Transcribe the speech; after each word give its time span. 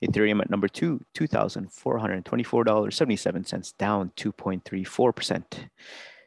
Ethereum 0.04 0.42
at 0.42 0.50
number 0.50 0.68
two, 0.68 1.00
$2,424.77, 1.16 3.78
down 3.78 4.12
2.34%. 4.18 5.70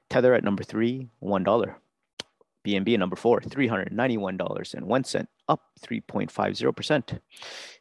Tether 0.08 0.32
at 0.32 0.44
number 0.44 0.64
three, 0.64 1.10
$1. 1.22 1.74
BNB 2.66 2.94
at 2.94 3.00
number 3.00 3.16
four, 3.16 3.40
$391.01, 3.40 5.26
up 5.46 5.60
3.50%. 5.82 7.18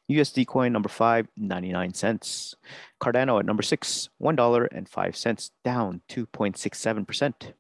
USD 0.10 0.48
coin 0.48 0.72
number 0.72 0.90
five, 0.90 1.28
99 1.36 1.94
cents. 1.94 2.56
Cardano 3.02 3.40
at 3.40 3.46
number 3.46 3.64
six, 3.64 4.10
$1.05, 4.22 5.52
down 5.64 6.02
2.67%. 6.10 7.54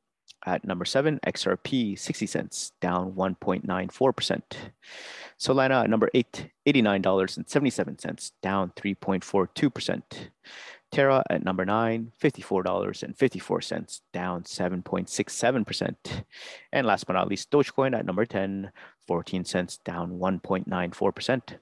At 0.45 0.63
number 0.65 0.85
seven, 0.85 1.19
XRP, 1.27 1.99
60 1.99 2.25
cents, 2.25 2.71
down 2.79 3.13
1.94%. 3.13 4.41
Solana 5.37 5.83
at 5.83 5.89
number 5.89 6.09
eight, 6.13 6.51
$89.77, 6.65 8.31
down 8.41 8.71
3.42%. 8.77 10.01
Terra 10.89 11.21
at 11.29 11.43
number 11.43 11.65
nine, 11.65 12.13
$54.54, 12.21 14.01
down 14.13 14.43
7.67%. 14.43 16.23
And 16.71 16.87
last 16.87 17.07
but 17.07 17.13
not 17.13 17.27
least, 17.27 17.51
Dogecoin 17.51 17.97
at 17.97 18.05
number 18.05 18.25
10, 18.25 18.71
14 19.05 19.43
cents, 19.43 19.77
down 19.83 20.11
1.94%. 20.13 21.57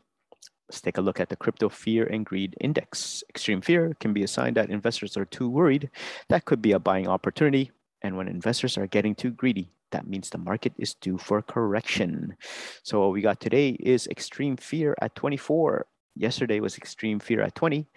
Let's 0.69 0.81
take 0.81 0.97
a 0.97 1.01
look 1.01 1.19
at 1.19 1.29
the 1.29 1.35
crypto 1.35 1.69
fear 1.69 2.05
and 2.05 2.25
greed 2.25 2.55
index. 2.59 3.23
Extreme 3.29 3.61
fear 3.61 3.95
can 3.99 4.13
be 4.13 4.23
a 4.23 4.27
sign 4.27 4.55
that 4.55 4.71
investors 4.71 5.15
are 5.15 5.25
too 5.25 5.47
worried. 5.47 5.91
That 6.29 6.45
could 6.45 6.61
be 6.61 6.71
a 6.71 6.79
buying 6.79 7.07
opportunity. 7.07 7.71
And 8.01 8.17
when 8.17 8.27
investors 8.27 8.77
are 8.77 8.87
getting 8.87 9.13
too 9.13 9.31
greedy, 9.31 9.71
that 9.91 10.07
means 10.07 10.29
the 10.29 10.39
market 10.39 10.73
is 10.77 10.95
due 10.95 11.17
for 11.17 11.41
correction. 11.41 12.35
So 12.83 12.99
what 12.99 13.11
we 13.11 13.21
got 13.21 13.39
today 13.39 13.69
is 13.79 14.07
extreme 14.07 14.57
fear 14.57 14.95
at 15.01 15.15
24. 15.15 15.85
Yesterday 16.15 16.59
was 16.59 16.77
extreme 16.77 17.19
fear 17.19 17.41
at 17.41 17.55
20. 17.55 17.87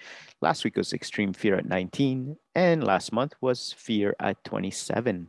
Last 0.41 0.65
week 0.65 0.77
was 0.77 0.93
extreme 0.93 1.33
fear 1.33 1.56
at 1.56 1.67
19. 1.67 2.37
And 2.55 2.84
last 2.84 3.12
month 3.12 3.34
was 3.41 3.73
fear 3.73 4.15
at 4.21 4.43
27. 4.45 5.28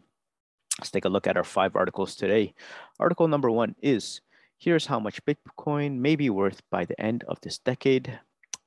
Let's 0.80 0.92
take 0.92 1.06
a 1.06 1.10
look 1.10 1.28
at 1.28 1.38
our 1.38 1.44
five 1.44 1.76
articles 1.76 2.16
today. 2.16 2.54
Article 3.00 3.28
number 3.28 3.52
one 3.52 3.76
is 3.82 4.22
Here's 4.62 4.88
how 4.88 5.00
much 5.00 5.24
Bitcoin 5.24 6.00
may 6.00 6.18
be 6.18 6.30
worth 6.30 6.62
by 6.70 6.84
the 6.84 7.00
end 7.00 7.24
of 7.30 7.40
this 7.40 7.60
decade. 7.60 8.20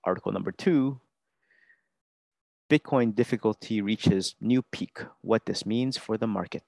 Article 0.05 0.33
number 0.33 0.51
two 0.51 1.03
Bitcoin 2.71 3.15
difficulty 3.15 3.83
reaches 3.83 4.35
new 4.41 4.63
peak. 4.63 5.01
What 5.21 5.45
this 5.45 5.67
means 5.67 5.99
for 5.99 6.17
the 6.17 6.27
market. 6.27 6.65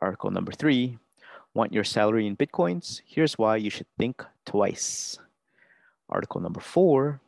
Article 0.00 0.30
number 0.30 0.52
three 0.52 0.98
Want 1.54 1.72
your 1.72 1.82
salary 1.82 2.28
in 2.28 2.36
Bitcoins? 2.36 3.02
Here's 3.04 3.36
why 3.36 3.56
you 3.56 3.68
should 3.68 3.88
think 3.98 4.22
twice. 4.46 5.18
Article 6.08 6.40
number 6.40 6.60
four 6.60 7.20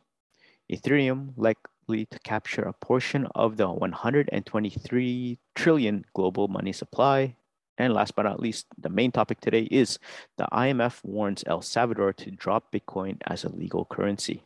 Ethereum 0.71 1.33
likely 1.35 2.05
to 2.05 2.19
capture 2.19 2.63
a 2.63 2.71
portion 2.71 3.27
of 3.35 3.57
the 3.57 3.67
123 3.67 5.37
trillion 5.53 6.05
global 6.13 6.47
money 6.47 6.71
supply. 6.71 7.35
And 7.77 7.93
last 7.93 8.15
but 8.15 8.23
not 8.23 8.39
least, 8.39 8.67
the 8.77 8.89
main 8.89 9.11
topic 9.11 9.41
today 9.41 9.67
is 9.71 9.99
the 10.37 10.47
IMF 10.51 11.03
warns 11.03 11.43
El 11.45 11.61
Salvador 11.61 12.13
to 12.13 12.31
drop 12.31 12.71
Bitcoin 12.71 13.17
as 13.27 13.43
a 13.43 13.49
legal 13.49 13.85
currency. 13.85 14.43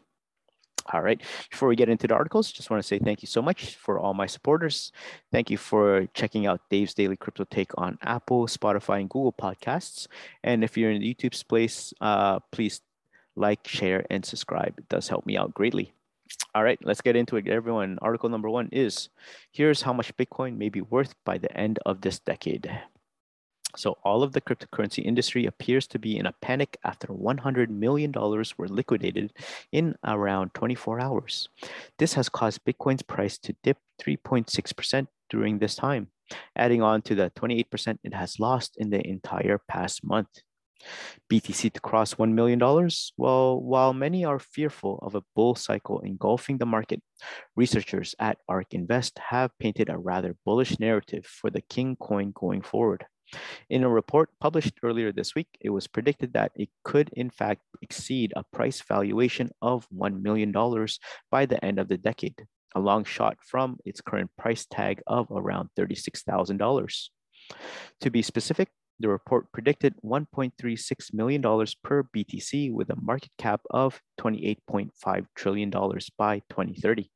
All 0.92 1.02
right. 1.02 1.22
Before 1.52 1.70
we 1.70 1.76
get 1.76 1.90
into 1.90 2.08
the 2.08 2.16
articles, 2.16 2.52
just 2.52 2.72
want 2.72 2.82
to 2.82 2.88
say 2.88 2.98
thank 2.98 3.22
you 3.22 3.28
so 3.28 3.42
much 3.42 3.76
for 3.76 4.00
all 4.00 4.16
my 4.16 4.26
supporters. 4.26 4.92
Thank 5.32 5.52
you 5.52 5.58
for 5.58 6.08
checking 6.16 6.48
out 6.48 6.62
Dave's 6.72 6.96
Daily 6.96 7.16
Crypto 7.16 7.44
Take 7.44 7.72
on 7.78 8.00
Apple, 8.02 8.48
Spotify, 8.48 9.02
and 9.02 9.10
Google 9.10 9.34
Podcasts. 9.34 10.08
And 10.44 10.64
if 10.64 10.78
you're 10.78 10.90
in 10.90 11.02
the 11.02 11.14
YouTube 11.14 11.36
space, 11.36 11.94
uh, 12.02 12.40
please 12.52 12.82
like, 13.36 13.68
share, 13.68 14.06
and 14.10 14.26
subscribe. 14.26 14.80
It 14.80 14.90
does 14.90 15.08
help 15.08 15.26
me 15.26 15.38
out 15.38 15.54
greatly. 15.54 15.94
All 16.54 16.64
right, 16.64 16.80
let's 16.84 17.02
get 17.02 17.16
into 17.16 17.38
it, 17.38 17.48
everyone. 17.48 17.98
Article 18.02 18.30
number 18.30 18.50
one 18.50 18.70
is 18.72 19.10
here's 19.52 19.82
how 19.84 19.94
much 19.94 20.16
Bitcoin 20.18 20.58
may 20.58 20.70
be 20.70 20.82
worth 20.82 21.14
by 21.24 21.38
the 21.38 21.56
end 21.56 21.80
of 21.86 22.02
this 22.02 22.20
decade. 22.20 22.70
So 23.76 23.98
all 24.04 24.24
of 24.24 24.34
the 24.34 24.42
cryptocurrency 24.42 25.04
industry 25.04 25.46
appears 25.46 25.86
to 25.88 26.00
be 26.00 26.18
in 26.18 26.26
a 26.26 26.34
panic 26.42 26.78
after 26.84 27.08
$100 27.08 27.70
million 27.70 28.12
were 28.12 28.68
liquidated 28.68 29.34
in 29.72 29.96
around 30.04 30.54
24 30.56 31.00
hours. 31.00 31.50
This 32.00 32.14
has 32.14 32.30
caused 32.30 32.66
Bitcoin's 32.66 33.04
price 33.04 33.38
to 33.40 33.56
dip 33.64 33.78
3.6% 34.02 35.08
during 35.30 35.60
this 35.60 35.76
time, 35.76 36.08
adding 36.56 36.82
on 36.82 37.02
to 37.04 37.16
the 37.16 37.32
28% 37.38 38.00
it 38.04 38.14
has 38.14 38.40
lost 38.40 38.76
in 38.78 38.90
the 38.90 39.06
entire 39.08 39.60
past 39.68 40.04
month. 40.04 40.30
BTC 41.30 41.74
to 41.74 41.82
cross 41.82 42.16
$1 42.16 42.32
million? 42.32 42.60
Well, 43.18 43.62
while 43.62 43.94
many 43.94 44.26
are 44.26 44.40
fearful 44.40 44.98
of 45.02 45.14
a 45.14 45.24
bull 45.36 45.56
cycle 45.56 46.00
engulfing 46.00 46.58
the 46.58 46.66
market, 46.66 47.02
researchers 47.56 48.16
at 48.18 48.38
ARK 48.48 48.74
Invest 48.74 49.20
have 49.20 49.52
painted 49.60 49.90
a 49.90 49.98
rather 49.98 50.36
bullish 50.46 50.80
narrative 50.80 51.26
for 51.26 51.50
the 51.50 51.62
King 51.62 51.98
coin 51.98 52.32
going 52.34 52.62
forward. 52.62 53.06
In 53.70 53.84
a 53.84 53.90
report 53.90 54.30
published 54.40 54.74
earlier 54.84 55.12
this 55.12 55.36
week, 55.36 55.48
it 55.62 55.70
was 55.70 55.88
predicted 55.88 56.34
that 56.34 56.52
it 56.56 56.70
could, 56.84 57.10
in 57.14 57.30
fact, 57.30 57.62
exceed 57.82 58.34
a 58.36 58.44
price 58.44 58.82
valuation 58.82 59.50
of 59.62 59.88
$1 59.90 60.22
million 60.22 60.52
by 61.32 61.46
the 61.46 61.64
end 61.64 61.80
of 61.80 61.88
the 61.88 61.98
decade, 61.98 62.48
a 62.76 62.80
long 62.80 63.04
shot 63.04 63.38
from 63.46 63.78
its 63.86 64.02
current 64.02 64.32
price 64.38 64.66
tag 64.66 65.02
of 65.08 65.28
around 65.32 65.70
$36,000. 65.78 67.10
To 68.02 68.10
be 68.10 68.22
specific, 68.22 68.70
the 69.00 69.08
report 69.08 69.52
predicted 69.52 69.96
$1.36 70.04 71.14
million 71.14 71.42
per 71.84 72.04
BTC 72.04 72.74
with 72.74 72.90
a 72.90 73.00
market 73.02 73.32
cap 73.38 73.62
of 73.70 74.02
$28.5 74.20 75.26
trillion 75.36 75.70
by 76.18 76.40
2030. 76.50 77.10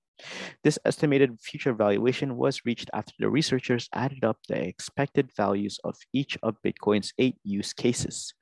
This 0.63 0.79
estimated 0.85 1.39
future 1.41 1.73
valuation 1.73 2.37
was 2.37 2.65
reached 2.65 2.89
after 2.93 3.13
the 3.19 3.29
researchers 3.29 3.89
added 3.93 4.23
up 4.23 4.37
the 4.47 4.61
expected 4.61 5.31
values 5.35 5.79
of 5.83 5.95
each 6.13 6.37
of 6.43 6.61
Bitcoin's 6.65 7.13
eight 7.17 7.37
use 7.43 7.73
cases. 7.73 8.33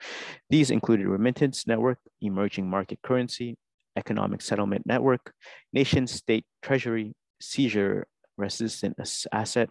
These 0.49 0.71
included 0.71 1.07
remittance 1.07 1.67
network, 1.67 1.99
emerging 2.21 2.69
market 2.69 2.99
currency, 3.01 3.57
economic 3.95 4.41
settlement 4.41 4.85
network, 4.85 5.33
nation 5.73 6.07
state 6.07 6.45
treasury, 6.61 7.13
seizure 7.39 8.07
resistant 8.37 8.97
asset, 9.31 9.69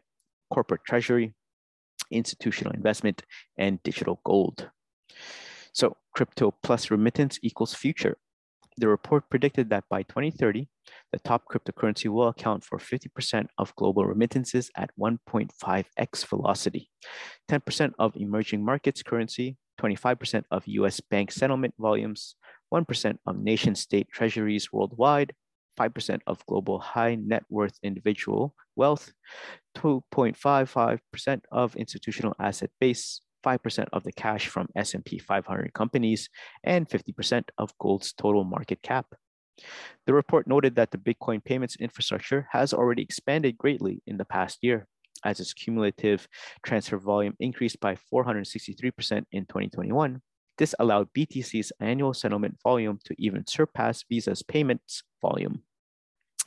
corporate 0.53 0.84
treasury, 0.87 1.34
institutional 2.10 2.72
investment, 2.72 3.22
and 3.56 3.82
digital 3.82 4.20
gold. 4.25 4.70
So 5.72 5.97
crypto 6.15 6.54
plus 6.62 6.91
remittance 6.91 7.38
equals 7.43 7.75
future. 7.75 8.16
The 8.76 8.88
report 8.88 9.28
predicted 9.31 9.70
that 9.70 9.84
by 9.88 10.03
2030, 10.03 10.69
the 11.12 11.18
top 11.18 11.44
cryptocurrency 11.50 12.08
will 12.08 12.28
account 12.28 12.64
for 12.64 12.78
50% 12.78 13.46
of 13.58 13.74
global 13.76 14.06
remittances 14.06 14.70
at 14.76 14.90
1.5x 14.98 16.26
velocity, 16.26 16.90
10% 17.50 17.92
of 17.98 18.16
emerging 18.16 18.64
markets 18.64 19.02
currency, 19.02 19.56
25% 19.80 20.44
of 20.50 20.66
US 20.66 21.00
bank 21.00 21.32
settlement 21.32 21.74
volumes, 21.78 22.36
1% 22.72 23.18
of 23.26 23.38
nation 23.38 23.74
state 23.74 24.08
treasuries 24.12 24.72
worldwide, 24.72 25.32
5% 25.78 26.20
of 26.26 26.44
global 26.46 26.78
high 26.78 27.14
net 27.14 27.44
worth 27.48 27.78
individual 27.82 28.54
wealth, 28.76 29.12
2.55% 29.76 31.40
of 31.50 31.76
institutional 31.76 32.34
asset 32.38 32.70
base, 32.80 33.22
5% 33.44 33.86
of 33.92 34.04
the 34.04 34.12
cash 34.12 34.48
from 34.48 34.68
S&P 34.76 35.18
500 35.18 35.72
companies, 35.72 36.28
and 36.64 36.88
50% 36.88 37.44
of 37.58 37.76
gold's 37.78 38.12
total 38.12 38.44
market 38.44 38.82
cap. 38.82 39.06
The 40.06 40.15
report 40.15 40.46
noted 40.46 40.75
that 40.76 40.90
the 40.90 40.99
Bitcoin 40.99 41.44
payments 41.44 41.76
infrastructure 41.76 42.49
has 42.52 42.73
already 42.73 43.02
expanded 43.02 43.58
greatly 43.58 44.02
in 44.06 44.17
the 44.17 44.25
past 44.25 44.58
year, 44.62 44.87
as 45.25 45.40
its 45.40 45.52
cumulative 45.52 46.29
transfer 46.64 46.99
volume 46.99 47.37
increased 47.40 47.81
by 47.81 47.96
463% 48.12 49.25
in 49.32 49.46
2021. 49.46 50.23
This 50.58 50.75
allowed 50.79 51.12
BTC's 51.14 51.73
annual 51.81 52.12
settlement 52.12 52.58
volume 52.62 52.99
to 53.05 53.14
even 53.19 53.46
surpass 53.46 54.05
Visa's 54.11 54.43
payments 54.43 55.02
volume. 55.23 55.62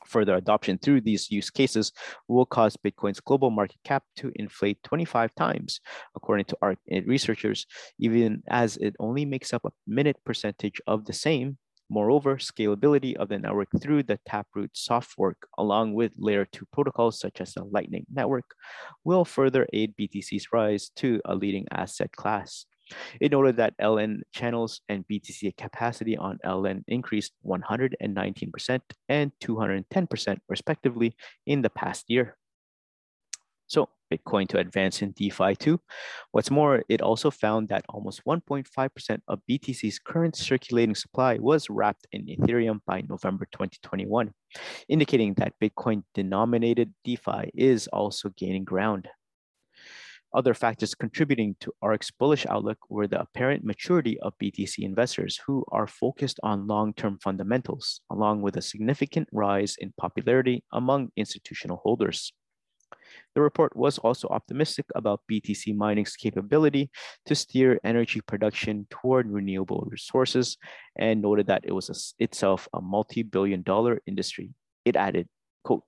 Further 0.06 0.36
adoption 0.36 0.78
through 0.78 1.02
these 1.02 1.32
use 1.32 1.50
cases 1.50 1.92
will 2.28 2.46
cause 2.46 2.78
Bitcoin's 2.78 3.20
global 3.20 3.50
market 3.50 3.80
cap 3.84 4.04
to 4.18 4.32
inflate 4.36 4.84
25 4.84 5.34
times, 5.36 5.80
according 6.16 6.46
to 6.46 6.58
ARK 6.62 6.78
researchers, 7.06 7.66
even 7.98 8.44
as 8.50 8.78
it 8.78 8.96
only 9.00 9.26
makes 9.26 9.54
up 9.54 9.66
a 9.66 9.72
minute 9.88 10.18
percentage 10.26 10.82
of 10.88 11.06
the 11.06 11.14
same. 11.14 11.58
Moreover, 11.94 12.38
scalability 12.38 13.16
of 13.18 13.30
the 13.30 13.38
network 13.38 13.68
through 13.80 14.02
the 14.02 14.18
Taproot 14.26 14.72
soft 14.74 15.12
fork, 15.12 15.38
along 15.60 15.94
with 15.94 16.12
layer 16.18 16.44
2 16.44 16.66
protocols 16.74 17.20
such 17.20 17.40
as 17.40 17.54
the 17.54 17.64
Lightning 17.64 18.08
Network, 18.12 18.50
will 19.04 19.24
further 19.24 19.68
aid 19.74 19.94
BTC's 19.96 20.48
rise 20.52 20.90
to 20.96 21.22
a 21.26 21.36
leading 21.36 21.68
asset 21.70 22.12
class. 22.12 22.66
It 23.22 23.32
noted 23.32 23.58
that 23.58 23.78
LN 23.78 24.22
channels 24.34 24.82
and 24.90 25.06
BTC 25.08 25.56
capacity 25.56 26.18
on 26.18 26.40
LN 26.44 26.84
increased 26.88 27.34
119% 27.46 28.82
and 29.10 29.32
210% 29.40 30.38
respectively 30.50 31.16
in 31.46 31.62
the 31.62 31.70
past 31.70 32.10
year. 32.10 32.38
So 33.68 33.90
Bitcoin 34.14 34.48
to 34.50 34.60
advance 34.60 35.02
in 35.02 35.12
DeFi 35.12 35.56
too. 35.56 35.80
What's 36.32 36.52
more, 36.52 36.84
it 36.90 37.02
also 37.02 37.32
found 37.32 37.70
that 37.70 37.86
almost 37.90 38.22
1.5% 38.26 39.20
of 39.28 39.40
BTC's 39.50 40.00
current 40.00 40.36
circulating 40.36 40.96
supply 40.96 41.38
was 41.40 41.70
wrapped 41.70 42.06
in 42.12 42.26
Ethereum 42.28 42.80
by 42.86 43.02
November 43.10 43.48
2021, 43.52 44.34
indicating 44.90 45.34
that 45.36 45.54
Bitcoin 45.62 46.04
denominated 46.14 46.94
DeFi 47.04 47.52
is 47.56 47.88
also 47.88 48.30
gaining 48.38 48.64
ground. 48.64 49.08
Other 50.34 50.56
factors 50.56 50.96
contributing 50.96 51.56
to 51.60 51.72
ARK's 51.84 52.10
bullish 52.10 52.48
outlook 52.48 52.80
were 52.90 53.08
the 53.08 53.22
apparent 53.22 53.64
maturity 53.64 54.20
of 54.20 54.34
BTC 54.42 54.80
investors 54.80 55.40
who 55.46 55.64
are 55.72 55.86
focused 55.86 56.40
on 56.42 56.66
long-term 56.66 57.20
fundamentals, 57.22 58.02
along 58.10 58.42
with 58.42 58.58
a 58.58 58.62
significant 58.62 59.28
rise 59.32 59.76
in 59.78 59.94
popularity 59.96 60.64
among 60.72 61.12
institutional 61.16 61.78
holders. 61.84 62.34
The 63.36 63.42
report 63.42 63.76
was 63.76 63.98
also 63.98 64.28
optimistic 64.30 64.86
about 64.96 65.22
BTC 65.30 65.76
mining's 65.76 66.16
capability 66.16 66.92
to 67.26 67.36
steer 67.36 67.80
energy 67.84 68.22
production 68.22 68.86
toward 68.90 69.28
renewable 69.28 69.88
resources 69.90 70.58
and 70.98 71.22
noted 71.22 71.48
that 71.48 71.66
it 71.66 71.72
was 71.72 71.90
a, 71.90 72.24
itself 72.24 72.68
a 72.74 72.82
multi-billion 72.82 73.64
dollar 73.64 74.02
industry. 74.06 74.52
It 74.86 74.96
added, 74.96 75.28
quote, 75.64 75.84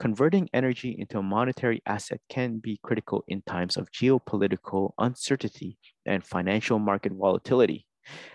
converting 0.00 0.48
energy 0.54 0.96
into 0.98 1.18
a 1.18 1.22
monetary 1.22 1.82
asset 1.84 2.20
can 2.30 2.58
be 2.58 2.80
critical 2.82 3.24
in 3.28 3.42
times 3.42 3.76
of 3.76 3.90
geopolitical 3.90 4.92
uncertainty 4.98 5.76
and 6.06 6.24
financial 6.24 6.78
market 6.78 7.12
volatility. 7.12 7.86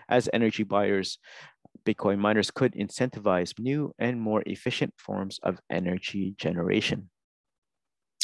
As 0.07 0.29
energy 0.33 0.63
buyers, 0.63 1.17
Bitcoin 1.85 2.19
miners 2.19 2.51
could 2.51 2.73
incentivize 2.73 3.57
new 3.57 3.95
and 3.97 4.21
more 4.21 4.43
efficient 4.45 4.93
forms 4.97 5.39
of 5.41 5.59
energy 5.71 6.35
generation. 6.37 7.09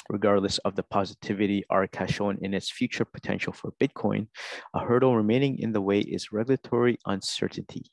Regardless 0.09 0.57
of 0.59 0.75
the 0.75 0.83
positivity 0.83 1.63
ARK 1.69 1.95
has 1.97 2.11
shown 2.11 2.37
in 2.41 2.53
its 2.53 2.71
future 2.71 3.05
potential 3.05 3.53
for 3.53 3.73
Bitcoin, 3.79 4.27
a 4.73 4.79
hurdle 4.79 5.15
remaining 5.15 5.59
in 5.59 5.73
the 5.73 5.81
way 5.81 5.99
is 5.99 6.31
regulatory 6.31 6.97
uncertainty. 7.05 7.85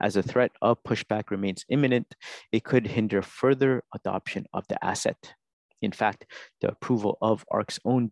As 0.00 0.14
the 0.14 0.22
threat 0.22 0.50
of 0.62 0.82
pushback 0.82 1.30
remains 1.30 1.64
imminent, 1.68 2.14
it 2.50 2.64
could 2.64 2.86
hinder 2.86 3.22
further 3.22 3.84
adoption 3.94 4.46
of 4.52 4.66
the 4.68 4.84
asset. 4.84 5.34
In 5.80 5.92
fact, 5.92 6.26
the 6.60 6.68
approval 6.68 7.16
of 7.22 7.44
ARK's 7.50 7.78
own 7.84 8.10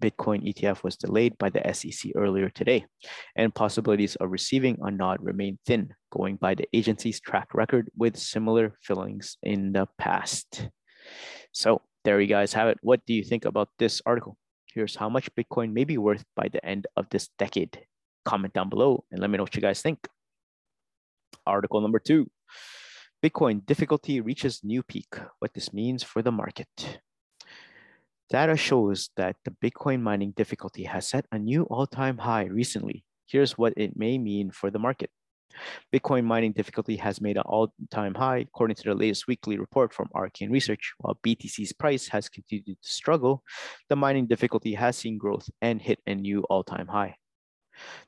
Bitcoin 0.00 0.42
ETF 0.42 0.82
was 0.82 0.96
delayed 0.96 1.36
by 1.38 1.50
the 1.50 1.62
SEC 1.72 2.10
earlier 2.16 2.48
today, 2.48 2.86
and 3.36 3.54
possibilities 3.54 4.16
of 4.16 4.32
receiving 4.32 4.78
a 4.82 4.90
nod 4.90 5.18
remain 5.20 5.58
thin, 5.66 5.94
going 6.10 6.36
by 6.36 6.54
the 6.54 6.66
agency's 6.72 7.20
track 7.20 7.54
record 7.54 7.90
with 7.96 8.16
similar 8.16 8.76
fillings 8.82 9.36
in 9.42 9.72
the 9.72 9.86
past. 9.98 10.68
So 11.52 11.82
there 12.04 12.20
you 12.20 12.26
guys 12.26 12.52
have 12.52 12.68
it. 12.68 12.78
What 12.82 13.04
do 13.06 13.14
you 13.14 13.24
think 13.24 13.44
about 13.44 13.68
this 13.78 14.02
article? 14.04 14.36
Here's 14.66 14.96
how 14.96 15.08
much 15.08 15.34
Bitcoin 15.34 15.72
may 15.72 15.84
be 15.84 15.98
worth 15.98 16.24
by 16.36 16.48
the 16.48 16.64
end 16.64 16.86
of 16.96 17.08
this 17.10 17.28
decade. 17.38 17.86
Comment 18.24 18.52
down 18.52 18.68
below 18.68 19.04
and 19.10 19.20
let 19.20 19.30
me 19.30 19.36
know 19.36 19.44
what 19.44 19.54
you 19.54 19.62
guys 19.62 19.80
think. 19.80 20.06
Article 21.46 21.80
number 21.80 21.98
two, 21.98 22.30
Bitcoin 23.22 23.64
difficulty 23.64 24.20
reaches 24.20 24.62
new 24.62 24.82
peak, 24.82 25.16
what 25.38 25.54
this 25.54 25.72
means 25.72 26.02
for 26.02 26.22
the 26.22 26.32
market. 26.32 27.00
Data 28.30 28.56
shows 28.56 29.10
that 29.16 29.36
the 29.44 29.54
Bitcoin 29.62 30.00
mining 30.00 30.32
difficulty 30.32 30.84
has 30.84 31.08
set 31.08 31.26
a 31.30 31.38
new 31.38 31.64
all-time 31.64 32.18
high 32.18 32.44
recently. 32.44 33.04
Here's 33.26 33.56
what 33.56 33.74
it 33.76 33.96
may 33.96 34.18
mean 34.18 34.50
for 34.50 34.70
the 34.70 34.78
market. 34.78 35.10
Bitcoin 35.92 36.24
mining 36.24 36.52
difficulty 36.52 36.96
has 36.96 37.20
made 37.20 37.36
an 37.36 37.44
all-time 37.46 38.14
high, 38.14 38.38
according 38.38 38.76
to 38.76 38.82
the 38.84 38.94
latest 38.94 39.26
weekly 39.26 39.58
report 39.58 39.92
from 39.92 40.08
Arcane 40.14 40.50
Research. 40.50 40.92
While 40.98 41.18
BTC's 41.24 41.72
price 41.72 42.08
has 42.08 42.28
continued 42.28 42.78
to 42.82 42.88
struggle, 42.88 43.42
the 43.88 43.96
mining 43.96 44.26
difficulty 44.26 44.74
has 44.74 44.96
seen 44.96 45.18
growth 45.18 45.48
and 45.60 45.80
hit 45.80 46.00
a 46.06 46.14
new 46.14 46.42
all-time 46.50 46.88
high. 46.88 47.16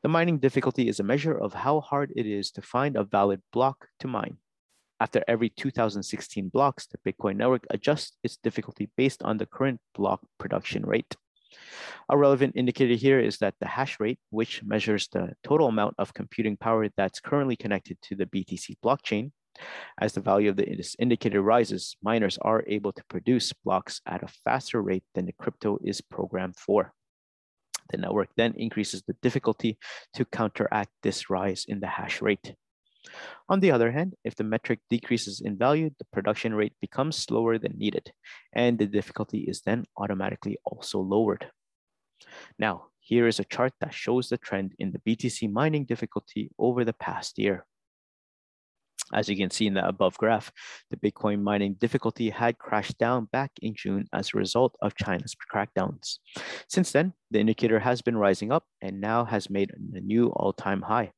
The 0.03 0.09
mining 0.09 0.39
difficulty 0.39 0.89
is 0.89 1.01
a 1.01 1.05
measure 1.05 1.37
of 1.37 1.55
how 1.55 1.81
hard 1.81 2.13
it 2.15 2.27
is 2.27 2.51
to 2.53 2.63
find 2.63 2.97
a 2.97 3.05
valid 3.05 3.43
block 3.53 3.89
to 4.01 4.09
mine. 4.09 4.39
After 5.01 5.23
every 5.29 5.51
2016 5.51 6.49
blocks, 6.49 6.87
the 6.87 6.99
Bitcoin 6.99 7.37
network 7.37 7.67
adjusts 7.71 8.17
its 8.23 8.39
difficulty 8.39 8.89
based 8.97 9.23
on 9.23 9.37
the 9.37 9.47
current 9.47 9.81
block 9.95 10.21
production 10.39 10.87
rate. 10.87 11.17
A 12.09 12.17
relevant 12.17 12.55
indicator 12.57 12.95
here 12.95 13.21
is 13.21 13.39
that 13.39 13.55
the 13.61 13.67
hash 13.67 13.99
rate, 13.99 14.19
which 14.31 14.63
measures 14.63 15.09
the 15.09 15.35
total 15.43 15.69
amount 15.69 15.95
of 15.99 16.15
computing 16.15 16.57
power 16.57 16.89
that's 16.97 17.21
currently 17.21 17.57
connected 17.57 17.99
to 18.03 18.15
the 18.15 18.27
BTC 18.27 18.77
blockchain, 18.85 19.33
as 19.99 20.13
the 20.13 20.21
value 20.21 20.51
of 20.51 20.57
this 20.57 20.97
indicator 20.99 21.41
rises, 21.41 21.97
miners 22.03 22.39
are 22.43 22.65
able 22.67 22.93
to 22.93 23.05
produce 23.09 23.53
blocks 23.53 24.01
at 24.07 24.23
a 24.23 24.29
faster 24.45 24.83
rate 24.83 25.05
than 25.15 25.27
the 25.27 25.33
crypto 25.33 25.79
is 25.83 26.01
programmed 26.01 26.57
for. 26.57 26.93
The 27.91 27.99
network 27.99 28.29
then 28.37 28.55
increases 28.57 29.03
the 29.03 29.17
difficulty 29.23 29.79
to 30.15 30.25
counteract 30.25 30.91
this 31.03 31.31
rise 31.31 31.65
in 31.69 31.81
the 31.81 31.87
hash 31.87 32.21
rate. 32.21 32.55
On 33.49 33.61
the 33.61 33.71
other 33.71 33.93
hand, 33.93 34.15
if 34.25 34.35
the 34.35 34.45
metric 34.45 34.81
decreases 34.91 35.41
in 35.41 35.57
value, 35.57 35.91
the 35.99 36.07
production 36.13 36.55
rate 36.55 36.75
becomes 36.81 37.17
slower 37.17 37.59
than 37.59 37.79
needed, 37.79 38.13
and 38.53 38.79
the 38.79 38.87
difficulty 38.87 39.41
is 39.41 39.63
then 39.63 39.85
automatically 39.97 40.59
also 40.65 41.01
lowered. 41.01 41.51
Now, 42.59 42.87
here 43.01 43.27
is 43.27 43.39
a 43.39 43.45
chart 43.45 43.73
that 43.81 43.95
shows 43.95 44.29
the 44.29 44.39
trend 44.39 44.75
in 44.79 44.93
the 44.93 44.99
BTC 44.99 45.53
mining 45.53 45.85
difficulty 45.85 46.51
over 46.59 46.85
the 46.85 46.93
past 46.93 47.39
year. 47.39 47.65
As 49.13 49.29
you 49.29 49.37
can 49.37 49.51
see 49.51 49.69
in 49.69 49.75
the 49.75 49.87
above 49.87 50.19
graph, 50.19 50.51
the 50.91 50.97
Bitcoin 50.97 51.41
mining 51.41 51.75
difficulty 51.75 52.31
had 52.31 52.59
crashed 52.59 52.99
down 52.99 53.29
back 53.31 53.53
in 53.63 53.75
June 53.77 54.07
as 54.13 54.31
a 54.35 54.39
result 54.39 54.75
of 54.83 54.97
China's 54.97 55.37
crackdowns. 55.53 56.19
Since 56.69 56.91
then, 56.91 57.13
the 57.31 57.39
indicator 57.39 57.79
has 57.79 58.03
been 58.03 58.17
rising 58.17 58.51
up 58.51 58.65
and 58.83 59.01
now 59.01 59.25
has 59.25 59.49
made 59.49 59.71
a 59.95 60.01
new 60.01 60.31
all-time 60.31 60.83
high. 60.83 61.13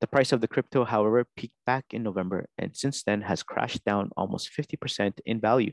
The 0.00 0.06
price 0.06 0.32
of 0.32 0.40
the 0.40 0.48
crypto, 0.48 0.84
however, 0.84 1.26
peaked 1.36 1.58
back 1.64 1.86
in 1.90 2.02
November 2.02 2.46
and 2.58 2.76
since 2.76 3.02
then 3.02 3.22
has 3.22 3.42
crashed 3.42 3.84
down 3.84 4.10
almost 4.16 4.50
50% 4.52 5.20
in 5.24 5.40
value. 5.40 5.72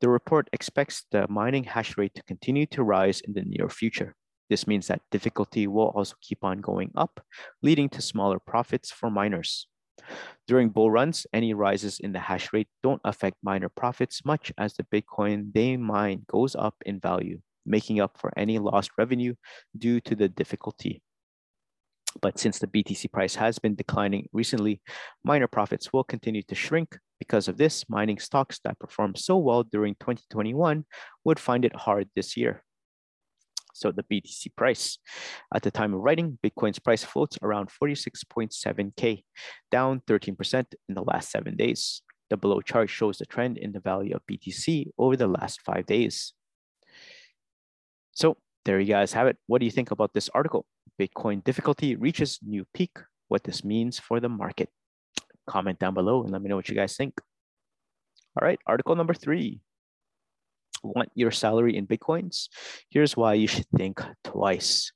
The 0.00 0.08
report 0.08 0.48
expects 0.52 1.04
the 1.10 1.26
mining 1.28 1.64
hash 1.64 1.98
rate 1.98 2.14
to 2.14 2.22
continue 2.22 2.66
to 2.66 2.82
rise 2.82 3.20
in 3.20 3.34
the 3.34 3.42
near 3.42 3.68
future. 3.68 4.14
This 4.48 4.66
means 4.66 4.88
that 4.88 5.02
difficulty 5.10 5.66
will 5.66 5.92
also 5.94 6.16
keep 6.20 6.42
on 6.42 6.60
going 6.60 6.90
up, 6.96 7.20
leading 7.62 7.88
to 7.90 8.02
smaller 8.02 8.38
profits 8.38 8.90
for 8.90 9.10
miners. 9.10 9.68
During 10.48 10.70
bull 10.70 10.90
runs, 10.90 11.26
any 11.32 11.54
rises 11.54 12.00
in 12.00 12.12
the 12.12 12.18
hash 12.18 12.52
rate 12.52 12.68
don't 12.82 13.00
affect 13.04 13.36
miner 13.42 13.68
profits 13.68 14.24
much 14.24 14.52
as 14.58 14.74
the 14.74 14.84
Bitcoin 14.84 15.52
they 15.52 15.76
mine 15.76 16.24
goes 16.28 16.56
up 16.56 16.74
in 16.86 16.98
value, 16.98 17.40
making 17.66 18.00
up 18.00 18.18
for 18.18 18.32
any 18.36 18.58
lost 18.58 18.90
revenue 18.98 19.34
due 19.76 20.00
to 20.00 20.16
the 20.16 20.28
difficulty. 20.28 21.02
But 22.20 22.38
since 22.38 22.58
the 22.58 22.66
BTC 22.66 23.12
price 23.12 23.36
has 23.36 23.58
been 23.58 23.76
declining 23.76 24.28
recently, 24.32 24.80
miner 25.24 25.46
profits 25.46 25.92
will 25.92 26.04
continue 26.04 26.42
to 26.42 26.54
shrink. 26.54 26.98
Because 27.18 27.48
of 27.48 27.56
this, 27.56 27.84
mining 27.88 28.18
stocks 28.18 28.58
that 28.64 28.78
performed 28.78 29.18
so 29.18 29.36
well 29.36 29.62
during 29.62 29.94
2021 30.00 30.84
would 31.24 31.38
find 31.38 31.64
it 31.64 31.76
hard 31.76 32.08
this 32.16 32.36
year. 32.36 32.64
So 33.74 33.92
the 33.92 34.02
BTC 34.02 34.56
price. 34.56 34.98
At 35.54 35.62
the 35.62 35.70
time 35.70 35.94
of 35.94 36.00
writing, 36.00 36.38
Bitcoin's 36.44 36.78
price 36.78 37.04
floats 37.04 37.38
around 37.42 37.70
46.7K, 37.70 39.22
down 39.70 40.00
13% 40.06 40.64
in 40.88 40.94
the 40.94 41.02
last 41.02 41.30
seven 41.30 41.56
days. 41.56 42.02
The 42.30 42.36
below 42.36 42.60
chart 42.60 42.90
shows 42.90 43.18
the 43.18 43.26
trend 43.26 43.58
in 43.58 43.72
the 43.72 43.80
value 43.80 44.14
of 44.14 44.22
BTC 44.30 44.90
over 44.98 45.16
the 45.16 45.28
last 45.28 45.60
five 45.62 45.86
days. 45.86 46.32
So 48.12 48.36
there 48.64 48.80
you 48.80 48.86
guys 48.86 49.12
have 49.12 49.26
it. 49.26 49.36
What 49.46 49.60
do 49.60 49.64
you 49.64 49.70
think 49.70 49.90
about 49.90 50.12
this 50.12 50.28
article? 50.34 50.66
Bitcoin 51.00 51.42
difficulty 51.44 51.96
reaches 51.96 52.38
new 52.42 52.66
peak, 52.74 52.98
what 53.28 53.44
this 53.44 53.64
means 53.64 53.98
for 53.98 54.20
the 54.20 54.28
market. 54.28 54.68
Comment 55.48 55.78
down 55.78 55.94
below 55.94 56.22
and 56.22 56.30
let 56.30 56.42
me 56.42 56.48
know 56.48 56.56
what 56.56 56.68
you 56.68 56.74
guys 56.74 56.96
think. 56.96 57.14
All 58.40 58.46
right, 58.46 58.58
article 58.66 58.94
number 58.94 59.14
three. 59.14 59.60
Want 60.82 61.10
your 61.14 61.30
salary 61.30 61.76
in 61.76 61.86
Bitcoins? 61.86 62.48
Here's 62.90 63.16
why 63.16 63.34
you 63.34 63.46
should 63.46 63.66
think 63.76 64.00
twice. 64.24 64.92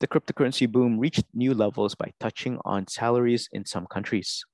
The 0.00 0.06
cryptocurrency 0.06 0.70
boom 0.70 0.98
reached 0.98 1.24
new 1.34 1.54
levels 1.54 1.96
by 1.96 2.12
touching 2.20 2.58
on 2.64 2.86
salaries 2.86 3.48
in 3.52 3.64
some 3.64 3.86
countries. 3.86 4.44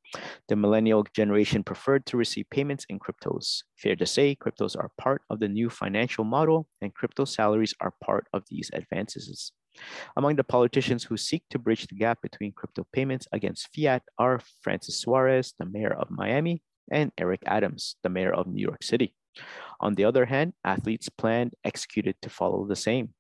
The 0.49 0.57
millennial 0.57 1.05
generation 1.15 1.63
preferred 1.63 2.07
to 2.07 2.17
receive 2.17 2.49
payments 2.51 2.87
in 2.89 2.99
cryptos. 2.99 3.63
Fair 3.77 3.97
to 3.97 4.07
say, 4.07 4.37
cryptos 4.37 4.75
are 4.77 4.91
part 4.97 5.23
of 5.29 5.41
the 5.41 5.49
new 5.49 5.69
financial 5.69 6.25
model, 6.25 6.67
and 6.81 6.95
crypto 6.95 7.27
salaries 7.27 7.75
are 7.81 7.93
part 8.03 8.27
of 8.33 8.45
these 8.49 8.71
advances. 8.73 9.53
Among 10.17 10.37
the 10.37 10.45
politicians 10.45 11.05
who 11.05 11.17
seek 11.17 11.43
to 11.51 11.59
bridge 11.59 11.89
the 11.89 11.97
gap 11.97 12.23
between 12.23 12.53
crypto 12.53 12.87
payments 12.93 13.27
against 13.33 13.69
fiat 13.75 14.03
are 14.19 14.41
Francis 14.63 15.01
Suarez, 15.01 15.53
the 15.59 15.67
mayor 15.67 15.93
of 15.93 16.11
Miami, 16.11 16.63
and 16.91 17.13
Eric 17.19 17.43
Adams, 17.47 17.97
the 18.03 18.09
mayor 18.09 18.33
of 18.33 18.47
New 18.47 18.63
York 18.63 18.83
City. 18.83 19.15
On 19.81 19.95
the 19.95 20.05
other 20.05 20.27
hand, 20.27 20.55
athletes 20.65 21.09
planned 21.09 21.55
executed 21.65 22.17
to 22.23 22.31
follow 22.31 22.67
the 22.67 22.77
same. 22.77 23.15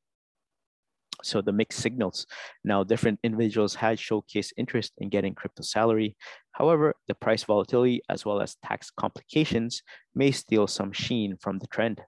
So 1.24 1.40
the 1.40 1.52
mixed 1.52 1.80
signals. 1.80 2.26
Now, 2.64 2.84
different 2.84 3.20
individuals 3.22 3.74
had 3.74 3.98
showcased 3.98 4.52
interest 4.56 4.92
in 4.98 5.08
getting 5.08 5.34
crypto 5.34 5.62
salary. 5.62 6.16
However, 6.52 6.94
the 7.08 7.14
price 7.14 7.44
volatility 7.44 8.02
as 8.08 8.24
well 8.24 8.40
as 8.40 8.56
tax 8.64 8.90
complications 8.90 9.82
may 10.14 10.30
steal 10.30 10.66
some 10.66 10.92
sheen 10.92 11.36
from 11.40 11.58
the 11.58 11.66
trend. 11.66 12.02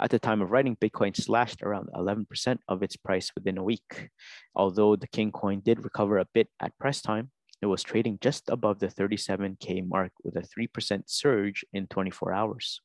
At 0.00 0.10
the 0.10 0.18
time 0.18 0.40
of 0.40 0.50
writing, 0.50 0.76
Bitcoin 0.76 1.16
slashed 1.16 1.62
around 1.62 1.88
11% 1.94 2.58
of 2.68 2.82
its 2.82 2.96
price 2.96 3.30
within 3.34 3.58
a 3.58 3.64
week. 3.64 4.10
Although 4.54 4.96
the 4.96 5.08
King 5.08 5.32
coin 5.32 5.60
did 5.60 5.84
recover 5.84 6.18
a 6.18 6.28
bit 6.32 6.48
at 6.60 6.78
press 6.78 7.02
time, 7.02 7.30
it 7.60 7.66
was 7.66 7.82
trading 7.82 8.18
just 8.20 8.48
above 8.48 8.78
the 8.78 8.86
37K 8.86 9.86
mark 9.86 10.12
with 10.22 10.36
a 10.36 10.42
3% 10.42 11.02
surge 11.06 11.64
in 11.72 11.88
24 11.88 12.32
hours. 12.32 12.80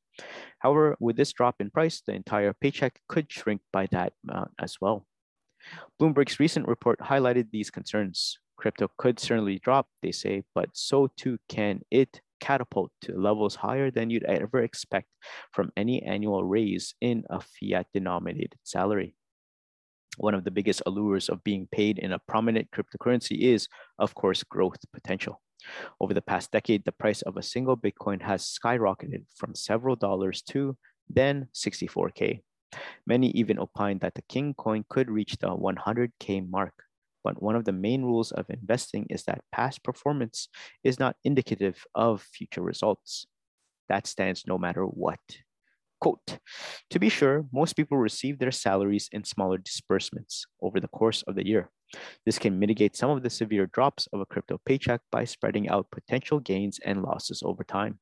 However, 0.60 0.96
with 1.00 1.16
this 1.16 1.34
drop 1.34 1.56
in 1.60 1.70
price, 1.70 2.02
the 2.06 2.14
entire 2.14 2.54
paycheck 2.54 3.00
could 3.08 3.32
shrink 3.32 3.62
by 3.72 3.88
that 3.92 4.14
amount 4.28 4.52
as 4.60 4.78
well. 4.82 5.06
Bloomberg's 6.00 6.40
recent 6.40 6.68
report 6.68 7.00
highlighted 7.00 7.52
these 7.52 7.70
concerns. 7.70 8.38
Crypto 8.58 8.90
could 8.98 9.20
certainly 9.20 9.60
drop, 9.60 9.88
they 10.02 10.12
say, 10.12 10.44
but 10.54 10.70
so 10.74 11.10
too 11.18 11.38
can 11.50 11.82
it 11.92 12.22
catapult 12.40 12.92
to 13.02 13.18
levels 13.18 13.56
higher 13.56 13.90
than 13.90 14.10
you'd 14.10 14.26
ever 14.26 14.62
expect 14.62 15.08
from 15.52 15.72
any 15.78 16.04
annual 16.04 16.44
raise 16.44 16.94
in 17.00 17.24
a 17.30 17.40
fiat 17.40 17.88
denominated 17.94 18.56
salary. 18.64 19.16
One 20.18 20.36
of 20.36 20.44
the 20.44 20.52
biggest 20.52 20.84
allures 20.86 21.30
of 21.30 21.44
being 21.44 21.68
paid 21.72 21.98
in 21.98 22.12
a 22.12 22.20
prominent 22.20 22.70
cryptocurrency 22.72 23.40
is, 23.40 23.68
of 23.98 24.14
course, 24.14 24.44
growth 24.44 24.80
potential. 24.94 25.42
Over 26.00 26.14
the 26.14 26.22
past 26.22 26.52
decade, 26.52 26.84
the 26.84 26.92
price 26.92 27.22
of 27.22 27.38
a 27.38 27.44
single 27.44 27.78
Bitcoin 27.78 28.22
has 28.22 28.44
skyrocketed 28.44 29.24
from 29.36 29.56
several 29.56 29.96
dollars 29.96 30.42
to 30.50 30.78
then 31.10 31.48
64K. 31.56 32.42
Many 33.06 33.30
even 33.32 33.60
opine 33.60 34.00
that 34.00 34.16
the 34.16 34.22
King 34.24 34.54
coin 34.54 34.86
could 34.90 35.10
reach 35.10 35.38
the 35.38 35.48
100K 35.48 36.50
mark. 36.50 36.74
But 37.24 37.42
one 37.42 37.56
of 37.56 37.66
the 37.66 37.72
main 37.72 38.04
rules 38.04 38.32
of 38.32 38.46
investing 38.50 39.08
is 39.10 39.24
that 39.24 39.44
past 39.52 39.84
performance 39.84 40.50
is 40.84 41.00
not 41.00 41.16
indicative 41.24 41.86
of 41.96 42.22
future 42.22 42.62
results. 42.62 43.26
That 43.90 44.08
stands 44.08 44.44
no 44.46 44.58
matter 44.58 44.84
what. 44.84 45.20
Quote, 46.02 46.40
to 46.90 47.00
be 47.00 47.08
sure, 47.08 47.46
most 47.54 47.78
people 47.78 47.98
receive 47.98 48.38
their 48.38 48.52
salaries 48.52 49.08
in 49.14 49.24
smaller 49.24 49.58
disbursements 49.58 50.46
over 50.62 50.82
the 50.82 50.90
course 50.90 51.24
of 51.24 51.36
the 51.36 51.48
year. 51.48 51.70
This 52.26 52.40
can 52.40 52.60
mitigate 52.60 52.98
some 52.98 53.10
of 53.10 53.24
the 53.24 53.30
severe 53.30 53.68
drops 53.68 54.08
of 54.12 54.20
a 54.20 54.26
crypto 54.26 54.60
paycheck 54.66 55.00
by 55.12 55.24
spreading 55.24 55.70
out 55.70 55.92
potential 55.92 56.42
gains 56.42 56.80
and 56.84 57.04
losses 57.04 57.42
over 57.46 57.64
time. 57.64 58.00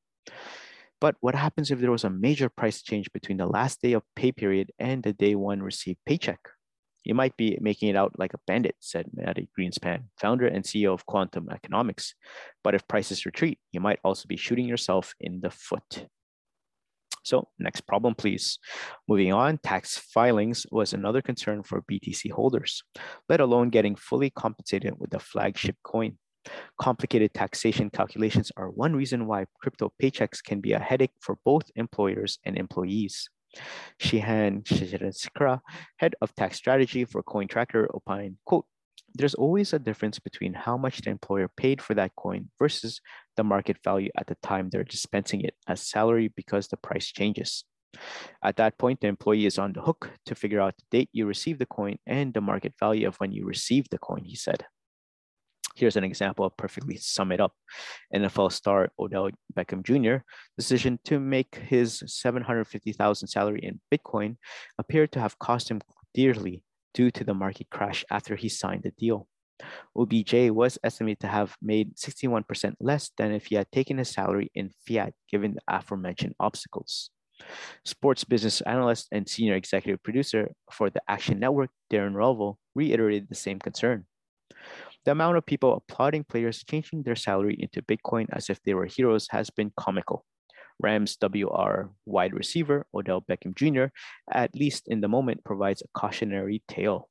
But 1.02 1.16
what 1.18 1.34
happens 1.34 1.72
if 1.72 1.80
there 1.80 1.90
was 1.90 2.04
a 2.04 2.10
major 2.10 2.48
price 2.48 2.80
change 2.80 3.12
between 3.12 3.36
the 3.36 3.46
last 3.46 3.82
day 3.82 3.94
of 3.94 4.04
pay 4.14 4.30
period 4.30 4.70
and 4.78 5.02
the 5.02 5.12
day 5.12 5.34
one 5.34 5.60
received 5.60 5.98
paycheck? 6.06 6.38
You 7.02 7.16
might 7.16 7.36
be 7.36 7.58
making 7.60 7.88
it 7.88 7.96
out 7.96 8.16
like 8.20 8.34
a 8.34 8.40
bandit, 8.46 8.76
said 8.78 9.10
Mati 9.12 9.48
Greenspan, 9.58 10.04
founder 10.20 10.46
and 10.46 10.62
CEO 10.62 10.94
of 10.94 11.04
Quantum 11.04 11.48
Economics. 11.50 12.14
But 12.62 12.76
if 12.76 12.86
prices 12.86 13.26
retreat, 13.26 13.58
you 13.72 13.80
might 13.80 13.98
also 14.04 14.28
be 14.28 14.36
shooting 14.36 14.68
yourself 14.68 15.12
in 15.18 15.40
the 15.40 15.50
foot. 15.50 16.06
So 17.24 17.48
next 17.58 17.80
problem, 17.80 18.14
please. 18.14 18.60
Moving 19.08 19.32
on, 19.32 19.58
tax 19.58 19.98
filings 19.98 20.68
was 20.70 20.92
another 20.92 21.20
concern 21.20 21.64
for 21.64 21.82
BTC 21.82 22.30
holders, 22.30 22.84
let 23.28 23.40
alone 23.40 23.70
getting 23.70 23.96
fully 23.96 24.30
compensated 24.30 24.94
with 25.00 25.10
the 25.10 25.18
flagship 25.18 25.74
coin. 25.82 26.16
Complicated 26.80 27.32
taxation 27.34 27.90
calculations 27.90 28.50
are 28.56 28.70
one 28.70 28.94
reason 28.94 29.26
why 29.26 29.46
crypto 29.60 29.92
paychecks 30.02 30.42
can 30.42 30.60
be 30.60 30.72
a 30.72 30.78
headache 30.78 31.14
for 31.20 31.38
both 31.44 31.70
employers 31.76 32.38
and 32.44 32.56
employees. 32.56 33.28
Shihan 34.00 34.62
Shiranskra, 34.64 35.60
head 35.98 36.14
of 36.20 36.34
tax 36.34 36.56
strategy 36.56 37.04
for 37.04 37.22
CoinTracker, 37.22 37.86
opined, 37.94 38.36
quote, 38.46 38.66
there's 39.14 39.34
always 39.34 39.72
a 39.72 39.78
difference 39.78 40.18
between 40.18 40.54
how 40.54 40.76
much 40.76 41.02
the 41.02 41.10
employer 41.10 41.48
paid 41.56 41.82
for 41.82 41.94
that 41.94 42.16
coin 42.16 42.48
versus 42.58 43.00
the 43.36 43.44
market 43.44 43.76
value 43.84 44.08
at 44.16 44.26
the 44.26 44.36
time 44.42 44.70
they're 44.70 44.84
dispensing 44.84 45.42
it 45.42 45.54
as 45.68 45.82
salary 45.82 46.32
because 46.34 46.68
the 46.68 46.78
price 46.78 47.12
changes. 47.12 47.64
At 48.42 48.56
that 48.56 48.78
point, 48.78 49.00
the 49.00 49.08
employee 49.08 49.44
is 49.44 49.58
on 49.58 49.74
the 49.74 49.82
hook 49.82 50.10
to 50.26 50.34
figure 50.34 50.60
out 50.60 50.74
the 50.76 50.98
date 50.98 51.10
you 51.12 51.26
received 51.26 51.58
the 51.58 51.66
coin 51.66 51.98
and 52.06 52.32
the 52.32 52.40
market 52.40 52.72
value 52.80 53.06
of 53.06 53.16
when 53.16 53.32
you 53.32 53.44
received 53.44 53.90
the 53.90 53.98
coin, 53.98 54.24
he 54.24 54.34
said. 54.34 54.64
Here's 55.74 55.96
an 55.96 56.04
example 56.04 56.44
of 56.44 56.56
perfectly 56.56 56.96
sum 56.96 57.32
it 57.32 57.40
up. 57.40 57.52
NFL 58.14 58.52
star 58.52 58.90
Odell 58.98 59.30
Beckham 59.54 59.82
Jr. 59.82 60.24
decision 60.56 60.98
to 61.04 61.18
make 61.18 61.56
his 61.56 62.02
750,000 62.06 63.28
salary 63.28 63.60
in 63.62 63.80
Bitcoin 63.92 64.36
appeared 64.78 65.12
to 65.12 65.20
have 65.20 65.38
cost 65.38 65.70
him 65.70 65.80
dearly 66.14 66.62
due 66.94 67.10
to 67.10 67.24
the 67.24 67.34
market 67.34 67.70
crash 67.70 68.04
after 68.10 68.36
he 68.36 68.48
signed 68.48 68.82
the 68.82 68.90
deal. 68.92 69.28
OBJ 69.96 70.50
was 70.50 70.78
estimated 70.82 71.20
to 71.20 71.28
have 71.28 71.56
made 71.62 71.96
61% 71.96 72.74
less 72.80 73.10
than 73.16 73.32
if 73.32 73.46
he 73.46 73.54
had 73.54 73.70
taken 73.70 73.98
his 73.98 74.08
salary 74.08 74.50
in 74.54 74.70
fiat 74.86 75.14
given 75.30 75.54
the 75.54 75.60
aforementioned 75.68 76.34
obstacles. 76.40 77.10
Sports 77.84 78.24
business 78.24 78.60
analyst 78.62 79.08
and 79.12 79.28
senior 79.28 79.54
executive 79.54 80.02
producer 80.02 80.52
for 80.70 80.90
the 80.90 81.02
Action 81.08 81.38
Network, 81.40 81.70
Darren 81.92 82.14
Rovell, 82.14 82.58
reiterated 82.74 83.28
the 83.28 83.34
same 83.34 83.58
concern. 83.58 84.06
The 85.04 85.12
amount 85.12 85.36
of 85.36 85.46
people 85.46 85.74
applauding 85.74 86.24
players 86.24 86.62
changing 86.62 87.02
their 87.02 87.16
salary 87.16 87.56
into 87.58 87.82
Bitcoin 87.82 88.26
as 88.32 88.48
if 88.48 88.62
they 88.62 88.74
were 88.74 88.86
heroes 88.86 89.26
has 89.30 89.50
been 89.50 89.72
comical. 89.76 90.24
Rams 90.78 91.16
WR 91.20 91.90
wide 92.06 92.34
receiver 92.34 92.86
Odell 92.94 93.22
Beckham 93.22 93.54
Jr., 93.54 93.86
at 94.30 94.54
least 94.54 94.88
in 94.88 95.00
the 95.00 95.08
moment, 95.08 95.44
provides 95.44 95.82
a 95.82 95.98
cautionary 95.98 96.62
tale. 96.68 97.08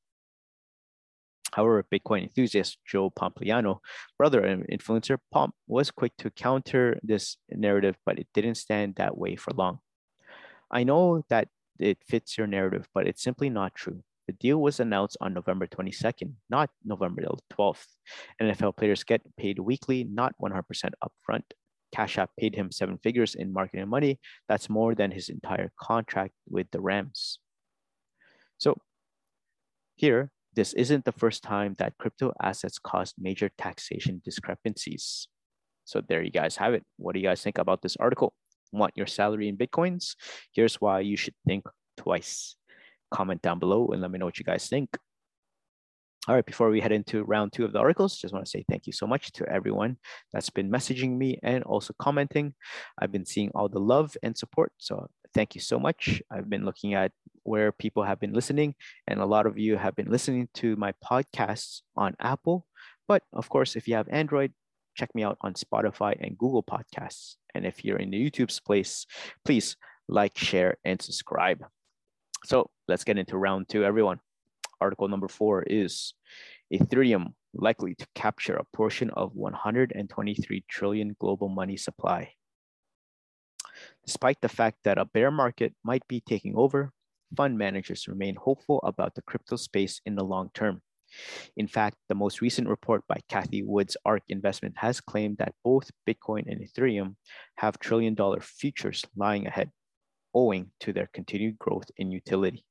However, 1.54 1.86
Bitcoin 1.92 2.24
enthusiast 2.24 2.78
Joe 2.86 3.10
Pompliano, 3.10 3.80
brother 4.18 4.40
and 4.42 4.66
influencer 4.68 5.18
Pomp, 5.32 5.54
was 5.68 5.92
quick 5.92 6.14
to 6.20 6.30
counter 6.30 6.98
this 7.04 7.38
narrative, 7.50 7.98
but 8.06 8.20
it 8.20 8.28
didn't 8.34 8.56
stand 8.56 8.96
that 8.96 9.18
way 9.18 9.36
for 9.36 9.52
long. 9.52 9.80
I 10.70 10.86
know 10.86 11.26
that 11.30 11.50
it 11.78 11.98
fits 12.08 12.38
your 12.38 12.48
narrative, 12.48 12.88
but 12.94 13.06
it's 13.06 13.22
simply 13.22 13.50
not 13.50 13.76
true. 13.76 14.04
The 14.32 14.38
deal 14.38 14.62
was 14.62 14.80
announced 14.80 15.18
on 15.20 15.34
November 15.34 15.68
22nd, 15.68 16.32
not 16.50 16.70
November 16.86 17.22
12th. 17.52 17.86
NFL 18.42 18.78
players 18.78 19.04
get 19.04 19.20
paid 19.36 19.60
weekly, 19.60 20.06
not 20.06 20.34
100% 20.42 20.64
upfront. 21.04 21.44
Cash 21.92 22.18
App 22.18 22.30
paid 22.40 22.56
him 22.56 22.72
seven 22.72 22.98
figures 23.04 23.36
in 23.36 23.52
marketing 23.52 23.90
money. 23.90 24.22
That's 24.48 24.70
more 24.70 24.96
than 24.96 25.12
his 25.12 25.28
entire 25.28 25.70
contract 25.78 26.32
with 26.50 26.72
the 26.72 26.80
Rams. 26.80 27.40
So 28.58 28.78
here, 29.98 30.32
this 30.56 30.72
isn't 30.72 31.04
the 31.04 31.12
first 31.12 31.44
time 31.44 31.76
that 31.80 31.98
crypto 31.98 32.32
assets 32.42 32.80
caused 32.80 33.16
major 33.20 33.52
taxation 33.58 34.22
discrepancies. 34.24 35.28
So 35.84 36.00
there 36.00 36.24
you 36.24 36.32
guys 36.32 36.56
have 36.56 36.74
it. 36.74 36.86
What 36.96 37.16
do 37.16 37.20
you 37.20 37.28
guys 37.28 37.44
think 37.44 37.58
about 37.58 37.82
this 37.82 37.98
article? 37.98 38.34
Want 38.72 38.94
your 38.96 39.08
salary 39.08 39.50
in 39.50 39.58
Bitcoins? 39.58 40.16
Here's 40.54 40.76
why 40.80 41.02
you 41.02 41.18
should 41.18 41.36
think 41.46 41.66
twice. 41.98 42.56
Comment 43.13 43.41
down 43.41 43.60
below 43.60 43.89
and 43.89 44.01
let 44.01 44.12
me 44.12 44.20
know 44.20 44.25
what 44.25 44.39
you 44.39 44.46
guys 44.46 44.68
think. 44.68 44.89
All 46.27 46.36
right, 46.36 46.46
before 46.46 46.70
we 46.70 46.80
head 46.80 46.91
into 46.91 47.24
round 47.24 47.51
two 47.51 47.65
of 47.65 47.74
the 47.74 47.80
articles, 47.80 48.15
just 48.18 48.32
want 48.32 48.46
to 48.46 48.50
say 48.50 48.63
thank 48.70 48.86
you 48.86 48.94
so 48.94 49.08
much 49.08 49.32
to 49.32 49.50
everyone 49.50 49.98
that's 50.32 50.51
been 50.51 50.70
messaging 50.70 51.18
me 51.18 51.39
and 51.41 51.63
also 51.63 51.96
commenting. 51.98 52.53
I've 53.00 53.12
been 53.12 53.25
seeing 53.25 53.50
all 53.56 53.68
the 53.68 53.80
love 53.80 54.15
and 54.22 54.38
support. 54.38 54.72
So 54.77 55.08
thank 55.34 55.56
you 55.56 55.62
so 55.62 55.80
much. 55.80 56.22
I've 56.30 56.48
been 56.48 56.63
looking 56.63 56.94
at 56.94 57.12
where 57.41 57.72
people 57.72 58.03
have 58.03 58.20
been 58.20 58.34
listening, 58.34 58.75
and 59.08 59.20
a 59.20 59.25
lot 59.25 59.48
of 59.48 59.58
you 59.58 59.77
have 59.77 59.96
been 59.96 60.12
listening 60.12 60.48
to 60.56 60.75
my 60.75 60.94
podcasts 61.03 61.82
on 61.98 62.15
Apple. 62.20 62.68
But 63.08 63.24
of 63.34 63.50
course, 63.50 63.75
if 63.75 63.88
you 63.88 63.96
have 63.96 64.08
Android, 64.10 64.53
check 64.96 65.15
me 65.15 65.24
out 65.24 65.39
on 65.41 65.56
Spotify 65.56 66.15
and 66.22 66.38
Google 66.38 66.63
Podcasts. 66.63 67.38
And 67.56 67.65
if 67.65 67.84
you're 67.84 67.98
in 67.98 68.12
the 68.12 68.30
YouTube's 68.30 68.60
place, 68.60 69.08
please 69.44 69.75
like, 70.08 70.38
share, 70.38 70.77
and 70.86 71.01
subscribe. 71.01 71.65
So 72.44 72.70
let's 72.88 73.04
get 73.04 73.18
into 73.18 73.38
round 73.38 73.70
two, 73.70 73.84
everyone 73.84 74.20
article 74.82 75.08
number 75.08 75.28
four 75.28 75.64
is 75.64 76.14
Ethereum 76.74 77.34
likely 77.54 77.94
to 77.96 78.08
capture 78.16 78.56
a 78.56 78.66
portion 78.76 79.12
of 79.12 79.36
123 79.36 80.66
trillion 80.68 81.16
global 81.20 81.50
money 81.50 81.78
supply. 81.78 82.34
Despite 84.06 84.42
the 84.42 84.50
fact 84.50 84.80
that 84.84 84.98
a 84.98 85.06
bear 85.06 85.32
market 85.32 85.74
might 85.84 86.08
be 86.08 86.22
taking 86.22 86.56
over, 86.56 86.92
fund 87.36 87.58
managers 87.58 88.08
remain 88.08 88.36
hopeful 88.36 88.80
about 88.84 89.16
the 89.16 89.22
crypto 89.22 89.56
space 89.56 90.02
in 90.06 90.16
the 90.16 90.24
long 90.24 90.50
term. 90.54 90.82
In 91.58 91.68
fact, 91.68 91.98
the 92.08 92.16
most 92.16 92.42
recent 92.42 92.70
report 92.70 93.04
by 93.08 93.18
Cathie 93.30 93.64
Wood's 93.66 93.98
ARK 94.06 94.24
Investment 94.30 94.76
has 94.78 95.02
claimed 95.02 95.38
that 95.38 95.54
both 95.64 95.92
Bitcoin 96.08 96.44
and 96.48 96.62
Ethereum 96.62 97.16
have 97.58 97.80
trillion 97.80 98.16
dollar 98.16 98.40
futures 98.40 99.04
lying 99.16 99.46
ahead, 99.46 99.72
owing 100.34 100.72
to 100.80 100.94
their 100.94 101.10
continued 101.14 101.58
growth 101.60 101.90
in 101.98 102.12
utility. 102.12 102.66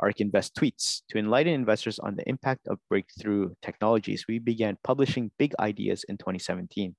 ARK 0.00 0.20
Invest 0.20 0.56
tweets 0.56 1.02
To 1.10 1.18
enlighten 1.18 1.52
investors 1.52 1.98
on 1.98 2.16
the 2.16 2.28
impact 2.28 2.66
of 2.66 2.78
breakthrough 2.88 3.54
technologies, 3.62 4.26
we 4.28 4.38
began 4.38 4.76
publishing 4.82 5.30
big 5.38 5.54
ideas 5.60 6.04
in 6.08 6.18
2017. 6.18 6.96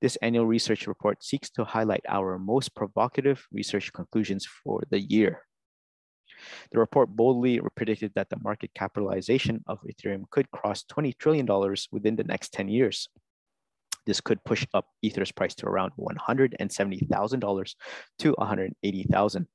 This 0.00 0.16
annual 0.16 0.46
research 0.46 0.88
report 0.88 1.22
seeks 1.22 1.50
to 1.50 1.64
highlight 1.64 2.04
our 2.08 2.38
most 2.38 2.74
provocative 2.74 3.46
research 3.52 3.92
conclusions 3.92 4.44
for 4.46 4.82
the 4.90 5.00
year. 5.00 5.42
The 6.72 6.80
report 6.80 7.10
boldly 7.10 7.60
predicted 7.76 8.12
that 8.14 8.30
the 8.30 8.40
market 8.42 8.70
capitalization 8.74 9.62
of 9.68 9.78
Ethereum 9.82 10.28
could 10.30 10.50
cross 10.50 10.82
$20 10.84 11.16
trillion 11.18 11.46
within 11.92 12.16
the 12.16 12.24
next 12.24 12.52
10 12.52 12.68
years. 12.68 13.08
This 14.06 14.20
could 14.20 14.42
push 14.44 14.66
up 14.74 14.86
Ether's 15.02 15.32
price 15.32 15.54
to 15.56 15.66
around 15.66 15.92
$170,000 15.98 17.74
to 18.18 18.34
$180,000, 18.34 19.46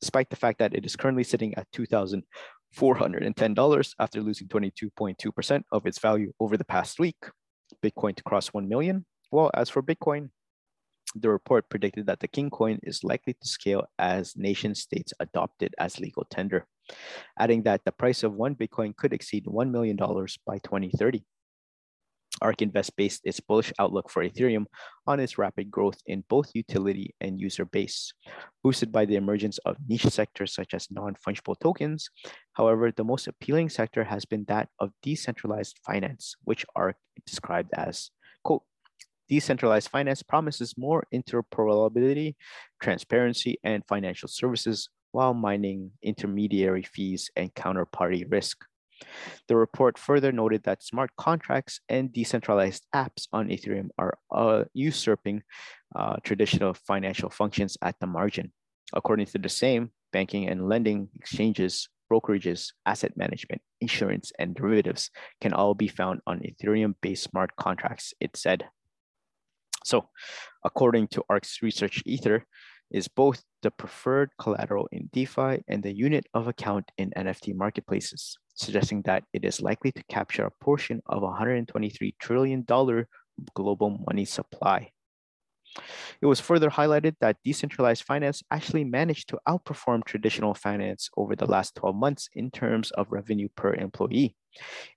despite 0.00 0.30
the 0.30 0.36
fact 0.36 0.58
that 0.58 0.74
it 0.74 0.84
is 0.84 0.96
currently 0.96 1.24
sitting 1.24 1.54
at 1.54 1.70
$2,410 1.72 3.94
after 3.98 4.20
losing 4.20 4.48
22.2% 4.48 5.62
of 5.72 5.86
its 5.86 5.98
value 5.98 6.32
over 6.40 6.56
the 6.56 6.64
past 6.64 6.98
week. 6.98 7.16
Bitcoin 7.82 8.14
to 8.16 8.22
cross 8.22 8.48
1 8.48 8.68
million. 8.68 9.06
Well, 9.30 9.50
as 9.54 9.70
for 9.70 9.82
Bitcoin, 9.82 10.30
the 11.14 11.30
report 11.30 11.68
predicted 11.68 12.06
that 12.06 12.20
the 12.20 12.28
King 12.28 12.50
coin 12.50 12.78
is 12.82 13.04
likely 13.04 13.34
to 13.34 13.48
scale 13.48 13.84
as 13.98 14.36
nation 14.36 14.74
states 14.74 15.12
adopt 15.20 15.62
it 15.62 15.74
as 15.78 16.00
legal 16.00 16.26
tender, 16.30 16.66
adding 17.38 17.62
that 17.62 17.84
the 17.84 17.92
price 17.92 18.24
of 18.24 18.32
one 18.32 18.56
Bitcoin 18.56 18.96
could 18.96 19.12
exceed 19.12 19.44
$1 19.44 19.70
million 19.70 19.96
by 19.96 20.58
2030. 20.58 21.24
ARK 22.44 22.62
Invest 22.62 22.94
based 22.96 23.22
its 23.24 23.40
bullish 23.40 23.72
outlook 23.78 24.10
for 24.10 24.22
Ethereum 24.22 24.66
on 25.06 25.18
its 25.18 25.38
rapid 25.38 25.70
growth 25.70 25.98
in 26.06 26.22
both 26.28 26.50
utility 26.54 27.14
and 27.20 27.40
user 27.40 27.64
base, 27.64 28.12
boosted 28.62 28.92
by 28.92 29.06
the 29.06 29.16
emergence 29.16 29.58
of 29.64 29.76
niche 29.88 30.04
sectors 30.04 30.54
such 30.54 30.74
as 30.74 30.90
non 30.90 31.16
fungible 31.26 31.58
tokens. 31.58 32.10
However, 32.52 32.92
the 32.92 33.02
most 33.04 33.26
appealing 33.26 33.70
sector 33.70 34.04
has 34.04 34.24
been 34.24 34.44
that 34.48 34.68
of 34.78 34.90
decentralized 35.02 35.80
finance, 35.84 36.36
which 36.44 36.66
ARK 36.76 36.96
described 37.26 37.72
as, 37.74 38.10
quote, 38.44 38.62
Decentralized 39.26 39.88
finance 39.88 40.22
promises 40.22 40.76
more 40.76 41.06
interoperability, 41.12 42.34
transparency, 42.82 43.58
and 43.64 43.82
financial 43.88 44.28
services 44.28 44.90
while 45.12 45.32
mining 45.32 45.92
intermediary 46.02 46.82
fees 46.82 47.30
and 47.34 47.54
counterparty 47.54 48.30
risk. 48.30 48.58
The 49.48 49.56
report 49.56 49.98
further 49.98 50.32
noted 50.32 50.62
that 50.64 50.82
smart 50.82 51.10
contracts 51.16 51.80
and 51.88 52.12
decentralized 52.12 52.86
apps 52.94 53.26
on 53.32 53.48
Ethereum 53.48 53.88
are 53.98 54.18
uh, 54.30 54.64
usurping 54.72 55.42
uh, 55.94 56.16
traditional 56.22 56.74
financial 56.74 57.30
functions 57.30 57.76
at 57.82 57.96
the 58.00 58.06
margin. 58.06 58.52
According 58.92 59.26
to 59.26 59.38
the 59.38 59.48
same, 59.48 59.90
banking 60.12 60.48
and 60.48 60.68
lending 60.68 61.08
exchanges, 61.16 61.88
brokerages, 62.10 62.72
asset 62.86 63.16
management, 63.16 63.62
insurance, 63.80 64.32
and 64.38 64.54
derivatives 64.54 65.10
can 65.40 65.52
all 65.52 65.74
be 65.74 65.88
found 65.88 66.20
on 66.26 66.40
Ethereum 66.40 66.94
based 67.00 67.24
smart 67.24 67.56
contracts, 67.56 68.14
it 68.20 68.36
said. 68.36 68.64
So, 69.84 70.08
according 70.64 71.08
to 71.08 71.24
ARK's 71.28 71.58
research, 71.62 72.02
Ether 72.06 72.46
is 72.90 73.08
both 73.08 73.42
the 73.62 73.70
preferred 73.70 74.30
collateral 74.38 74.88
in 74.92 75.10
DeFi 75.12 75.62
and 75.68 75.82
the 75.82 75.94
unit 75.94 76.26
of 76.32 76.48
account 76.48 76.90
in 76.96 77.10
NFT 77.16 77.54
marketplaces, 77.54 78.38
suggesting 78.54 79.02
that 79.02 79.24
it 79.32 79.44
is 79.44 79.60
likely 79.60 79.92
to 79.92 80.02
capture 80.04 80.46
a 80.46 80.64
portion 80.64 81.02
of 81.06 81.22
$123 81.22 82.14
trillion 82.18 82.64
global 83.54 84.04
money 84.06 84.24
supply. 84.24 84.90
It 86.20 86.26
was 86.26 86.40
further 86.40 86.70
highlighted 86.70 87.16
that 87.20 87.38
decentralized 87.44 88.04
finance 88.04 88.42
actually 88.50 88.84
managed 88.84 89.28
to 89.30 89.40
outperform 89.48 90.04
traditional 90.04 90.54
finance 90.54 91.10
over 91.16 91.34
the 91.34 91.46
last 91.46 91.74
12 91.74 91.96
months 91.96 92.28
in 92.34 92.50
terms 92.50 92.92
of 92.92 93.10
revenue 93.10 93.48
per 93.56 93.74
employee. 93.74 94.36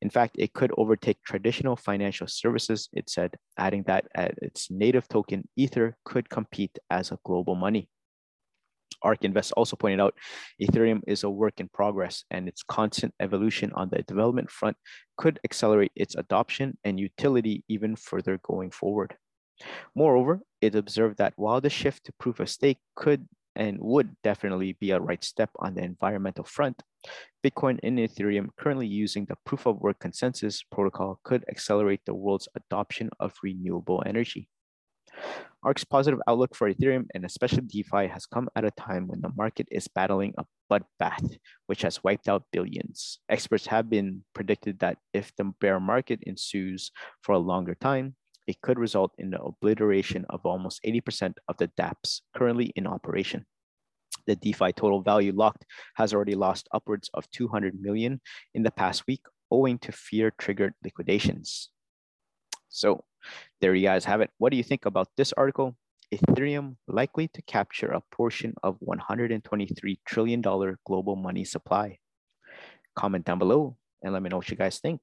In 0.01 0.09
fact, 0.11 0.35
it 0.37 0.53
could 0.53 0.71
overtake 0.77 1.17
traditional 1.23 1.75
financial 1.75 2.27
services, 2.27 2.89
it 2.93 3.09
said, 3.09 3.35
adding 3.57 3.83
that 3.87 4.05
its 4.15 4.69
native 4.69 5.07
token, 5.07 5.47
Ether, 5.55 5.97
could 6.05 6.29
compete 6.29 6.77
as 6.91 7.11
a 7.11 7.17
global 7.25 7.55
money. 7.55 7.89
ARK 9.01 9.23
Invest 9.23 9.51
also 9.53 9.75
pointed 9.75 9.99
out 9.99 10.15
Ethereum 10.61 11.01
is 11.07 11.23
a 11.23 11.29
work 11.29 11.59
in 11.59 11.69
progress 11.69 12.23
and 12.31 12.47
its 12.47 12.63
constant 12.63 13.13
evolution 13.19 13.71
on 13.73 13.89
the 13.89 14.03
development 14.03 14.49
front 14.49 14.77
could 15.17 15.39
accelerate 15.43 15.91
its 15.95 16.15
adoption 16.15 16.77
and 16.83 16.99
utility 16.99 17.63
even 17.67 17.95
further 17.95 18.39
going 18.43 18.71
forward. 18.71 19.15
Moreover, 19.95 20.41
it 20.61 20.75
observed 20.75 21.17
that 21.17 21.33
while 21.35 21.61
the 21.61 21.69
shift 21.69 22.05
to 22.05 22.13
proof 22.19 22.39
of 22.39 22.49
stake 22.49 22.79
could 22.95 23.27
and 23.55 23.79
would 23.79 24.15
definitely 24.23 24.73
be 24.73 24.91
a 24.91 24.99
right 24.99 25.23
step 25.23 25.49
on 25.57 25.73
the 25.73 25.83
environmental 25.83 26.43
front, 26.43 26.83
Bitcoin 27.43 27.79
and 27.81 27.97
Ethereum 27.97 28.49
currently 28.57 28.85
using 28.85 29.25
the 29.25 29.37
proof 29.45 29.65
of 29.65 29.81
work 29.81 29.99
consensus 29.99 30.61
protocol 30.63 31.19
could 31.23 31.43
accelerate 31.49 32.01
the 32.05 32.13
world's 32.13 32.47
adoption 32.55 33.09
of 33.19 33.33
renewable 33.41 34.03
energy. 34.05 34.47
ARK's 35.63 35.83
positive 35.83 36.19
outlook 36.27 36.55
for 36.55 36.71
Ethereum 36.71 37.05
and 37.13 37.25
especially 37.25 37.61
DeFi 37.61 38.07
has 38.07 38.25
come 38.25 38.47
at 38.55 38.63
a 38.63 38.71
time 38.71 39.07
when 39.07 39.21
the 39.21 39.31
market 39.35 39.67
is 39.71 39.87
battling 39.87 40.33
a 40.37 40.45
bloodbath, 40.71 41.37
which 41.65 41.81
has 41.81 42.03
wiped 42.03 42.29
out 42.29 42.43
billions. 42.51 43.19
Experts 43.29 43.67
have 43.67 43.89
been 43.89 44.23
predicted 44.33 44.79
that 44.79 44.97
if 45.13 45.35
the 45.35 45.45
bear 45.59 45.79
market 45.79 46.19
ensues 46.23 46.91
for 47.21 47.33
a 47.33 47.39
longer 47.39 47.75
time, 47.75 48.15
it 48.47 48.61
could 48.61 48.79
result 48.79 49.11
in 49.17 49.29
the 49.29 49.41
obliteration 49.41 50.25
of 50.29 50.45
almost 50.45 50.79
80% 50.85 51.33
of 51.49 51.57
the 51.57 51.69
dApps 51.79 52.21
currently 52.35 52.71
in 52.75 52.87
operation. 52.87 53.45
The 54.25 54.35
DeFi 54.35 54.73
total 54.73 55.01
value 55.01 55.33
locked 55.33 55.65
has 55.95 56.13
already 56.13 56.35
lost 56.35 56.67
upwards 56.73 57.09
of 57.13 57.29
200 57.31 57.79
million 57.79 58.21
in 58.53 58.63
the 58.63 58.71
past 58.71 59.03
week 59.07 59.21
owing 59.51 59.79
to 59.79 59.91
fear 59.91 60.31
triggered 60.37 60.73
liquidations. 60.83 61.69
So 62.69 63.03
there 63.61 63.73
you 63.75 63.87
guys 63.87 64.05
have 64.05 64.21
it. 64.21 64.29
What 64.37 64.51
do 64.51 64.57
you 64.57 64.63
think 64.63 64.85
about 64.85 65.09
this 65.17 65.33
article? 65.33 65.75
Ethereum 66.13 66.77
likely 66.87 67.27
to 67.29 67.41
capture 67.41 67.87
a 67.87 68.01
portion 68.11 68.53
of 68.63 68.79
$123 68.79 69.97
trillion 70.05 70.41
global 70.85 71.15
money 71.15 71.43
supply. 71.43 71.97
Comment 72.95 73.25
down 73.25 73.39
below 73.39 73.75
and 74.01 74.13
let 74.13 74.23
me 74.23 74.29
know 74.29 74.37
what 74.37 74.49
you 74.49 74.55
guys 74.55 74.79
think. 74.79 75.01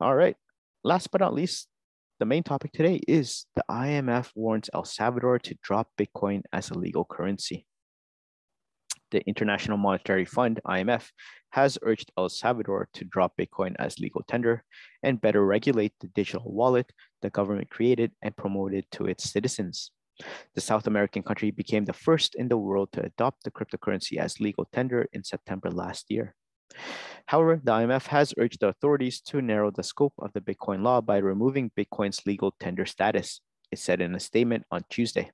All 0.00 0.14
right. 0.14 0.36
Last 0.84 1.10
but 1.10 1.20
not 1.20 1.34
least, 1.34 1.68
the 2.20 2.26
main 2.26 2.42
topic 2.42 2.72
today 2.72 3.00
is 3.08 3.46
the 3.56 3.64
IMF 3.70 4.32
warns 4.34 4.68
El 4.74 4.84
Salvador 4.84 5.38
to 5.38 5.56
drop 5.62 5.88
Bitcoin 5.96 6.42
as 6.52 6.70
a 6.70 6.78
legal 6.78 7.04
currency. 7.04 7.66
The 9.10 9.26
International 9.26 9.78
Monetary 9.78 10.24
Fund, 10.24 10.60
IMF, 10.66 11.10
has 11.50 11.78
urged 11.82 12.12
El 12.16 12.28
Salvador 12.28 12.88
to 12.92 13.04
drop 13.04 13.34
Bitcoin 13.38 13.74
as 13.78 13.98
legal 13.98 14.22
tender 14.28 14.64
and 15.02 15.20
better 15.20 15.44
regulate 15.44 15.94
the 16.00 16.08
digital 16.08 16.52
wallet 16.52 16.92
the 17.22 17.30
government 17.30 17.70
created 17.70 18.12
and 18.22 18.36
promoted 18.36 18.84
to 18.92 19.06
its 19.06 19.30
citizens. 19.30 19.90
The 20.54 20.60
South 20.60 20.86
American 20.86 21.22
country 21.22 21.50
became 21.50 21.84
the 21.84 21.92
first 21.92 22.34
in 22.34 22.48
the 22.48 22.58
world 22.58 22.90
to 22.92 23.04
adopt 23.04 23.44
the 23.44 23.50
cryptocurrency 23.50 24.18
as 24.18 24.40
legal 24.40 24.68
tender 24.72 25.06
in 25.12 25.24
September 25.24 25.70
last 25.70 26.10
year. 26.10 26.34
However, 27.26 27.60
the 27.62 27.72
IMF 27.72 28.06
has 28.08 28.34
urged 28.38 28.60
the 28.60 28.68
authorities 28.68 29.20
to 29.22 29.40
narrow 29.40 29.70
the 29.70 29.82
scope 29.82 30.14
of 30.18 30.32
the 30.32 30.40
Bitcoin 30.40 30.82
law 30.82 31.00
by 31.00 31.18
removing 31.18 31.70
Bitcoin's 31.78 32.26
legal 32.26 32.54
tender 32.58 32.84
status, 32.84 33.40
it 33.70 33.78
said 33.78 34.00
in 34.00 34.14
a 34.14 34.20
statement 34.20 34.64
on 34.70 34.84
Tuesday. 34.90 35.30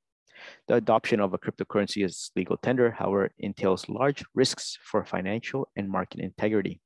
The 0.68 0.74
adoption 0.74 1.20
of 1.20 1.34
a 1.34 1.38
cryptocurrency 1.38 2.04
as 2.04 2.30
legal 2.36 2.56
tender, 2.56 2.90
however, 2.90 3.30
entails 3.38 3.88
large 3.88 4.24
risks 4.34 4.78
for 4.82 5.04
financial 5.04 5.68
and 5.76 5.88
market 5.88 6.20
integrity, 6.20 6.80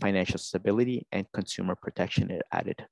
financial 0.00 0.38
stability, 0.38 1.06
and 1.12 1.26
consumer 1.32 1.74
protection, 1.74 2.30
it 2.30 2.42
added. 2.52 2.86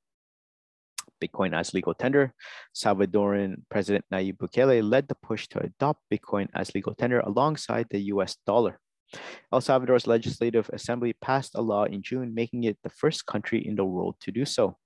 Bitcoin 1.21 1.55
as 1.55 1.75
legal 1.75 1.95
tender, 1.95 2.33
Salvadoran 2.75 3.63
President 3.71 4.05
Nayib 4.13 4.39
Bukele 4.39 4.83
led 4.83 5.09
the 5.09 5.15
push 5.15 5.47
to 5.49 5.59
adopt 5.63 6.01
Bitcoin 6.11 6.49
as 6.55 6.75
legal 6.75 6.95
tender 6.95 7.21
alongside 7.21 7.87
the 7.91 8.01
US 8.15 8.37
dollar. 8.47 8.81
El 9.53 9.61
Salvador's 9.61 10.07
Legislative 10.07 10.71
Assembly 10.73 11.13
passed 11.13 11.55
a 11.55 11.61
law 11.61 11.85
in 11.85 12.03
June, 12.03 12.33
making 12.33 12.65
it 12.65 12.79
the 12.83 12.91
first 12.91 13.27
country 13.27 13.67
in 13.67 13.75
the 13.75 13.85
world 13.85 14.17
to 14.21 14.31
do 14.31 14.45
so. 14.45 14.77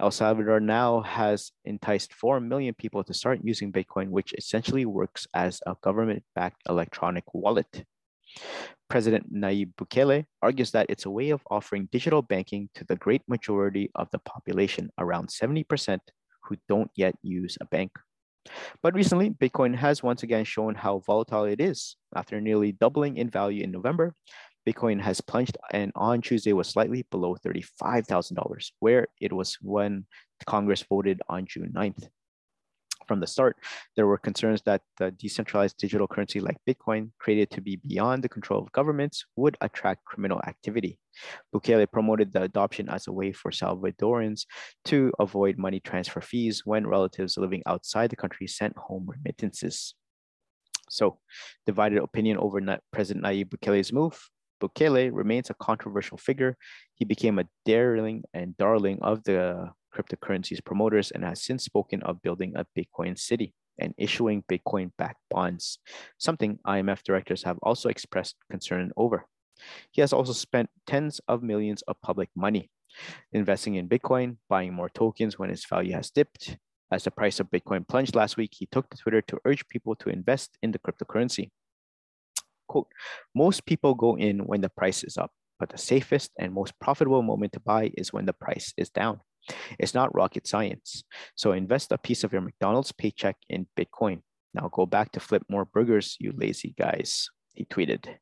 El 0.00 0.10
Salvador 0.10 0.60
now 0.60 1.00
has 1.00 1.52
enticed 1.64 2.12
4 2.14 2.40
million 2.40 2.74
people 2.74 3.04
to 3.04 3.14
start 3.14 3.40
using 3.42 3.72
Bitcoin, 3.72 4.10
which 4.10 4.34
essentially 4.34 4.84
works 4.84 5.26
as 5.34 5.60
a 5.66 5.76
government 5.82 6.24
backed 6.34 6.62
electronic 6.68 7.24
wallet. 7.32 7.84
President 8.88 9.32
Nayib 9.32 9.74
Bukele 9.76 10.26
argues 10.42 10.70
that 10.72 10.86
it's 10.88 11.06
a 11.06 11.10
way 11.10 11.30
of 11.30 11.42
offering 11.50 11.88
digital 11.90 12.22
banking 12.22 12.68
to 12.74 12.84
the 12.84 12.96
great 12.96 13.22
majority 13.28 13.90
of 13.94 14.08
the 14.10 14.18
population, 14.18 14.90
around 14.98 15.28
70%, 15.28 16.00
who 16.44 16.56
don't 16.68 16.90
yet 16.96 17.14
use 17.22 17.56
a 17.60 17.64
bank. 17.66 17.92
But 18.82 18.94
recently, 18.94 19.30
Bitcoin 19.30 19.74
has 19.74 20.02
once 20.02 20.22
again 20.22 20.44
shown 20.44 20.74
how 20.74 20.98
volatile 20.98 21.44
it 21.44 21.60
is. 21.60 21.96
After 22.14 22.40
nearly 22.40 22.72
doubling 22.72 23.16
in 23.16 23.30
value 23.30 23.64
in 23.64 23.70
November, 23.70 24.14
Bitcoin 24.66 25.00
has 25.00 25.20
plunged 25.20 25.56
and 25.72 25.92
on 25.94 26.20
Tuesday 26.20 26.52
was 26.52 26.68
slightly 26.68 27.06
below 27.10 27.36
$35,000, 27.36 28.70
where 28.80 29.08
it 29.20 29.32
was 29.32 29.58
when 29.60 30.06
Congress 30.46 30.82
voted 30.82 31.20
on 31.28 31.46
June 31.46 31.72
9th. 31.74 32.08
From 33.06 33.20
the 33.20 33.26
start, 33.26 33.56
there 33.96 34.06
were 34.06 34.16
concerns 34.16 34.62
that 34.62 34.80
the 34.98 35.10
decentralized 35.10 35.76
digital 35.76 36.08
currency 36.08 36.40
like 36.40 36.56
Bitcoin, 36.66 37.10
created 37.18 37.50
to 37.50 37.60
be 37.60 37.76
beyond 37.76 38.24
the 38.24 38.28
control 38.28 38.62
of 38.62 38.72
governments, 38.72 39.26
would 39.36 39.58
attract 39.60 40.06
criminal 40.06 40.40
activity. 40.46 40.98
Bukele 41.54 41.90
promoted 41.90 42.32
the 42.32 42.42
adoption 42.42 42.88
as 42.88 43.06
a 43.06 43.12
way 43.12 43.32
for 43.32 43.50
Salvadorans 43.50 44.46
to 44.86 45.12
avoid 45.18 45.58
money 45.58 45.80
transfer 45.80 46.22
fees 46.22 46.62
when 46.64 46.86
relatives 46.86 47.36
living 47.36 47.62
outside 47.66 48.08
the 48.08 48.16
country 48.16 48.46
sent 48.46 48.76
home 48.78 49.06
remittances. 49.06 49.94
So, 50.88 51.18
divided 51.66 51.98
opinion 51.98 52.38
over 52.38 52.60
President 52.92 53.24
Nayib 53.24 53.50
Bukele's 53.50 53.92
move. 53.92 54.30
Bukele 54.64 55.10
remains 55.12 55.50
a 55.50 55.54
controversial 55.54 56.16
figure. 56.16 56.56
He 56.94 57.04
became 57.04 57.38
a 57.38 57.44
darling 57.66 58.24
and 58.32 58.56
darling 58.56 58.98
of 59.02 59.22
the 59.24 59.70
cryptocurrency's 59.94 60.60
promoters 60.60 61.10
and 61.10 61.22
has 61.22 61.42
since 61.42 61.64
spoken 61.64 62.02
of 62.02 62.22
building 62.22 62.54
a 62.56 62.66
Bitcoin 62.76 63.18
city 63.18 63.52
and 63.78 63.94
issuing 63.98 64.42
Bitcoin 64.50 64.90
backed 64.96 65.20
bonds, 65.30 65.78
something 66.18 66.58
IMF 66.66 67.02
directors 67.02 67.42
have 67.42 67.58
also 67.62 67.88
expressed 67.88 68.36
concern 68.50 68.92
over. 68.96 69.26
He 69.90 70.00
has 70.00 70.12
also 70.12 70.32
spent 70.32 70.70
tens 70.86 71.20
of 71.28 71.42
millions 71.42 71.82
of 71.82 72.00
public 72.00 72.30
money 72.34 72.70
investing 73.32 73.74
in 73.74 73.88
Bitcoin, 73.88 74.36
buying 74.48 74.72
more 74.72 74.88
tokens 74.88 75.38
when 75.38 75.50
its 75.50 75.66
value 75.66 75.92
has 75.92 76.10
dipped. 76.10 76.56
As 76.90 77.04
the 77.04 77.10
price 77.10 77.40
of 77.40 77.50
Bitcoin 77.50 77.86
plunged 77.86 78.14
last 78.14 78.36
week, 78.36 78.52
he 78.54 78.66
took 78.66 78.88
to 78.90 78.96
Twitter 78.96 79.20
to 79.22 79.38
urge 79.44 79.66
people 79.68 79.96
to 79.96 80.10
invest 80.10 80.56
in 80.62 80.70
the 80.70 80.78
cryptocurrency. 80.78 81.50
Quote, 82.74 82.90
most 83.36 83.64
people 83.66 83.94
go 83.94 84.16
in 84.16 84.40
when 84.46 84.60
the 84.60 84.68
price 84.68 85.04
is 85.04 85.16
up, 85.16 85.30
but 85.60 85.68
the 85.68 85.78
safest 85.78 86.32
and 86.40 86.52
most 86.52 86.72
profitable 86.80 87.22
moment 87.22 87.52
to 87.52 87.60
buy 87.60 87.92
is 87.96 88.12
when 88.12 88.26
the 88.26 88.32
price 88.32 88.74
is 88.76 88.90
down. 88.90 89.20
It's 89.78 89.94
not 89.94 90.12
rocket 90.12 90.48
science. 90.48 91.04
So 91.36 91.52
invest 91.52 91.92
a 91.92 91.98
piece 91.98 92.24
of 92.24 92.32
your 92.32 92.42
McDonald's 92.42 92.90
paycheck 92.90 93.36
in 93.48 93.68
Bitcoin. 93.78 94.22
Now 94.54 94.70
go 94.72 94.86
back 94.86 95.12
to 95.12 95.20
flip 95.20 95.44
more 95.48 95.64
burgers, 95.64 96.16
you 96.18 96.32
lazy 96.36 96.74
guys, 96.76 97.30
he 97.52 97.64
tweeted. 97.64 98.16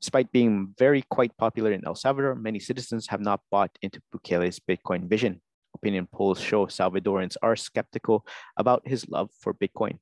Despite 0.00 0.32
being 0.32 0.74
very 0.76 1.02
quite 1.08 1.36
popular 1.38 1.70
in 1.70 1.86
El 1.86 1.94
Salvador, 1.94 2.34
many 2.34 2.58
citizens 2.58 3.06
have 3.06 3.20
not 3.20 3.42
bought 3.48 3.70
into 3.80 4.02
Bukele's 4.12 4.58
Bitcoin 4.58 5.08
vision. 5.08 5.40
Opinion 5.78 6.08
polls 6.10 6.40
show 6.40 6.66
Salvadorans 6.66 7.36
are 7.40 7.54
skeptical 7.54 8.26
about 8.56 8.82
his 8.84 9.08
love 9.08 9.30
for 9.38 9.54
Bitcoin, 9.54 9.98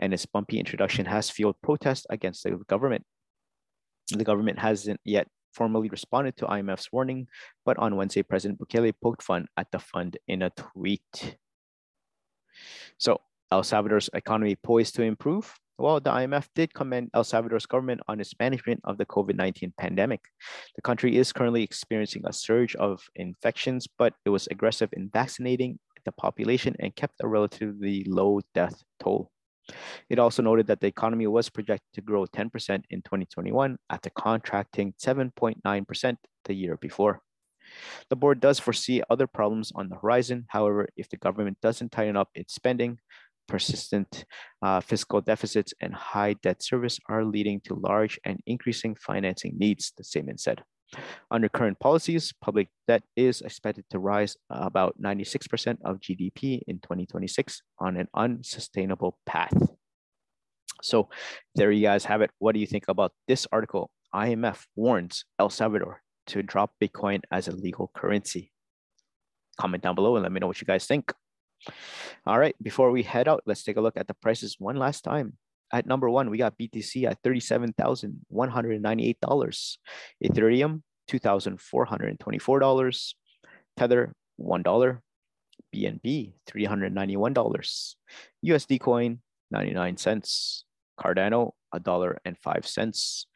and 0.00 0.12
his 0.12 0.26
bumpy 0.26 0.58
introduction 0.58 1.06
has 1.06 1.30
fueled 1.30 1.54
protests 1.62 2.06
against 2.10 2.42
the 2.42 2.58
government. 2.66 3.04
The 4.10 4.24
government 4.24 4.58
hasn't 4.58 4.98
yet 5.04 5.28
formally 5.54 5.88
responded 5.88 6.36
to 6.38 6.46
IMF's 6.46 6.90
warning, 6.90 7.28
but 7.64 7.78
on 7.78 7.94
Wednesday, 7.94 8.24
President 8.24 8.58
Bukele 8.58 8.92
poked 9.00 9.22
fun 9.22 9.46
at 9.56 9.70
the 9.70 9.78
fund 9.78 10.18
in 10.26 10.42
a 10.42 10.50
tweet. 10.50 11.36
So 12.98 13.20
El 13.52 13.62
Salvador's 13.62 14.10
economy 14.12 14.56
poised 14.56 14.96
to 14.96 15.02
improve. 15.02 15.54
Well, 15.80 15.98
the 15.98 16.10
IMF 16.10 16.46
did 16.54 16.74
commend 16.74 17.08
El 17.14 17.24
Salvador's 17.24 17.64
government 17.64 18.02
on 18.06 18.20
its 18.20 18.34
management 18.38 18.80
of 18.84 18.98
the 18.98 19.06
COVID 19.06 19.34
19 19.34 19.72
pandemic. 19.78 20.20
The 20.76 20.82
country 20.82 21.16
is 21.16 21.32
currently 21.32 21.62
experiencing 21.62 22.22
a 22.26 22.34
surge 22.34 22.76
of 22.76 23.00
infections, 23.16 23.88
but 23.98 24.12
it 24.26 24.28
was 24.28 24.46
aggressive 24.50 24.90
in 24.92 25.08
vaccinating 25.10 25.78
the 26.04 26.12
population 26.12 26.76
and 26.80 26.94
kept 26.94 27.14
a 27.22 27.28
relatively 27.28 28.04
low 28.06 28.40
death 28.54 28.82
toll. 29.02 29.30
It 30.10 30.18
also 30.18 30.42
noted 30.42 30.66
that 30.66 30.80
the 30.80 30.86
economy 30.86 31.26
was 31.26 31.48
projected 31.48 31.88
to 31.94 32.02
grow 32.02 32.26
10% 32.26 32.50
in 32.90 33.00
2021 33.00 33.78
after 33.88 34.10
contracting 34.10 34.92
7.9% 35.02 36.16
the 36.44 36.54
year 36.54 36.76
before. 36.76 37.22
The 38.10 38.16
board 38.16 38.40
does 38.40 38.58
foresee 38.58 39.02
other 39.08 39.26
problems 39.26 39.72
on 39.74 39.88
the 39.88 39.96
horizon. 39.96 40.44
However, 40.48 40.88
if 40.96 41.08
the 41.08 41.16
government 41.16 41.58
doesn't 41.62 41.92
tighten 41.92 42.16
up 42.16 42.28
its 42.34 42.54
spending, 42.54 42.98
persistent 43.50 44.24
uh, 44.62 44.80
fiscal 44.80 45.20
deficits 45.20 45.74
and 45.82 45.92
high 45.92 46.34
debt 46.34 46.62
service 46.62 46.98
are 47.08 47.24
leading 47.24 47.60
to 47.60 47.74
large 47.74 48.18
and 48.24 48.40
increasing 48.46 48.94
financing 48.94 49.58
needs, 49.58 49.92
the 49.98 50.04
statement 50.04 50.40
said. 50.40 50.62
Under 51.30 51.48
current 51.48 51.78
policies, 51.78 52.32
public 52.40 52.68
debt 52.88 53.02
is 53.16 53.42
expected 53.42 53.84
to 53.90 53.98
rise 53.98 54.36
about 54.48 54.94
96% 55.00 55.78
of 55.84 56.00
GDP 56.00 56.62
in 56.66 56.78
2026 56.78 57.62
on 57.78 57.96
an 57.96 58.08
unsustainable 58.14 59.18
path. 59.26 59.54
So 60.82 61.10
there 61.54 61.70
you 61.70 61.82
guys 61.82 62.04
have 62.06 62.22
it. 62.22 62.30
What 62.38 62.54
do 62.54 62.60
you 62.60 62.66
think 62.66 62.86
about 62.88 63.12
this 63.28 63.46
article? 63.52 63.90
IMF 64.14 64.66
warns 64.74 65.24
El 65.38 65.50
Salvador 65.50 66.02
to 66.28 66.42
drop 66.42 66.72
Bitcoin 66.82 67.20
as 67.30 67.48
a 67.48 67.52
legal 67.52 67.90
currency. 67.94 68.52
Comment 69.60 69.82
down 69.82 69.94
below 69.94 70.16
and 70.16 70.22
let 70.22 70.32
me 70.32 70.40
know 70.40 70.46
what 70.46 70.60
you 70.60 70.66
guys 70.66 70.86
think. 70.86 71.12
All 72.26 72.38
right, 72.38 72.54
before 72.62 72.90
we 72.90 73.02
head 73.02 73.28
out, 73.28 73.42
let's 73.46 73.62
take 73.62 73.76
a 73.76 73.80
look 73.80 73.96
at 73.96 74.08
the 74.08 74.14
prices 74.14 74.56
one 74.58 74.76
last 74.76 75.04
time. 75.04 75.34
At 75.72 75.86
number 75.86 76.10
one, 76.10 76.30
we 76.30 76.38
got 76.38 76.58
BTC 76.58 77.04
at 77.04 77.22
$37,198. 77.22 79.76
Ethereum, 80.24 80.82
$2,424. 81.08 83.14
Tether, 83.76 84.12
$1. 84.40 84.98
BNB, 85.74 86.32
$391. 86.48 87.94
USD 88.44 88.80
coin, 88.80 89.20
99 89.50 89.96
cents. 89.96 90.64
Cardano, 90.98 91.52
$1.05. 91.74 93.26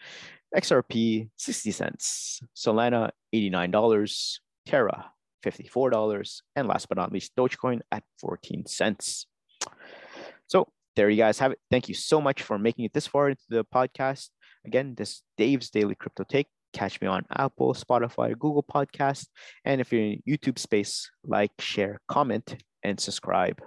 XRP, 0.57 1.29
60 1.37 1.71
cents. 1.71 2.41
Solana, 2.57 3.11
$89. 3.35 4.39
Terra, 4.67 5.11
$54. 5.45 6.41
And 6.57 6.69
last 6.69 6.89
but 6.89 6.99
not 6.99 7.13
least, 7.13 7.37
Dogecoin 7.37 7.81
at 7.93 8.03
14 8.21 8.67
cents. 8.67 9.27
So 10.47 10.69
there 10.97 11.11
you 11.11 11.17
guys 11.17 11.39
have 11.39 11.53
it. 11.53 11.59
Thank 11.71 11.89
you 11.89 11.95
so 11.95 12.21
much 12.21 12.43
for 12.43 12.59
making 12.59 12.85
it 12.85 12.93
this 12.93 13.07
far 13.07 13.31
into 13.31 13.43
the 13.49 13.65
podcast. 13.65 14.31
Again, 14.67 14.95
this 14.97 15.11
is 15.11 15.23
Dave's 15.37 15.71
Daily 15.71 15.95
Crypto 15.95 16.25
Take. 16.25 16.47
Catch 16.73 17.01
me 17.01 17.07
on 17.07 17.25
Apple, 17.31 17.75
Spotify, 17.75 18.33
Google 18.33 18.65
Podcast. 18.65 19.27
And 19.65 19.81
if 19.81 19.93
you're 19.93 20.03
in 20.03 20.23
YouTube 20.27 20.59
space, 20.59 21.11
like, 21.25 21.53
share, 21.61 22.01
comment, 22.09 22.57
and 22.83 22.99
subscribe. 22.99 23.61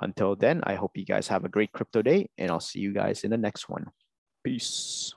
Until 0.00 0.36
then, 0.36 0.60
I 0.64 0.74
hope 0.74 0.92
you 0.96 1.04
guys 1.04 1.28
have 1.28 1.44
a 1.44 1.48
great 1.48 1.72
crypto 1.72 2.02
day, 2.02 2.28
and 2.38 2.50
I'll 2.50 2.60
see 2.60 2.78
you 2.78 2.92
guys 2.92 3.24
in 3.24 3.30
the 3.30 3.36
next 3.36 3.68
one. 3.68 3.86
Peace. 4.44 5.14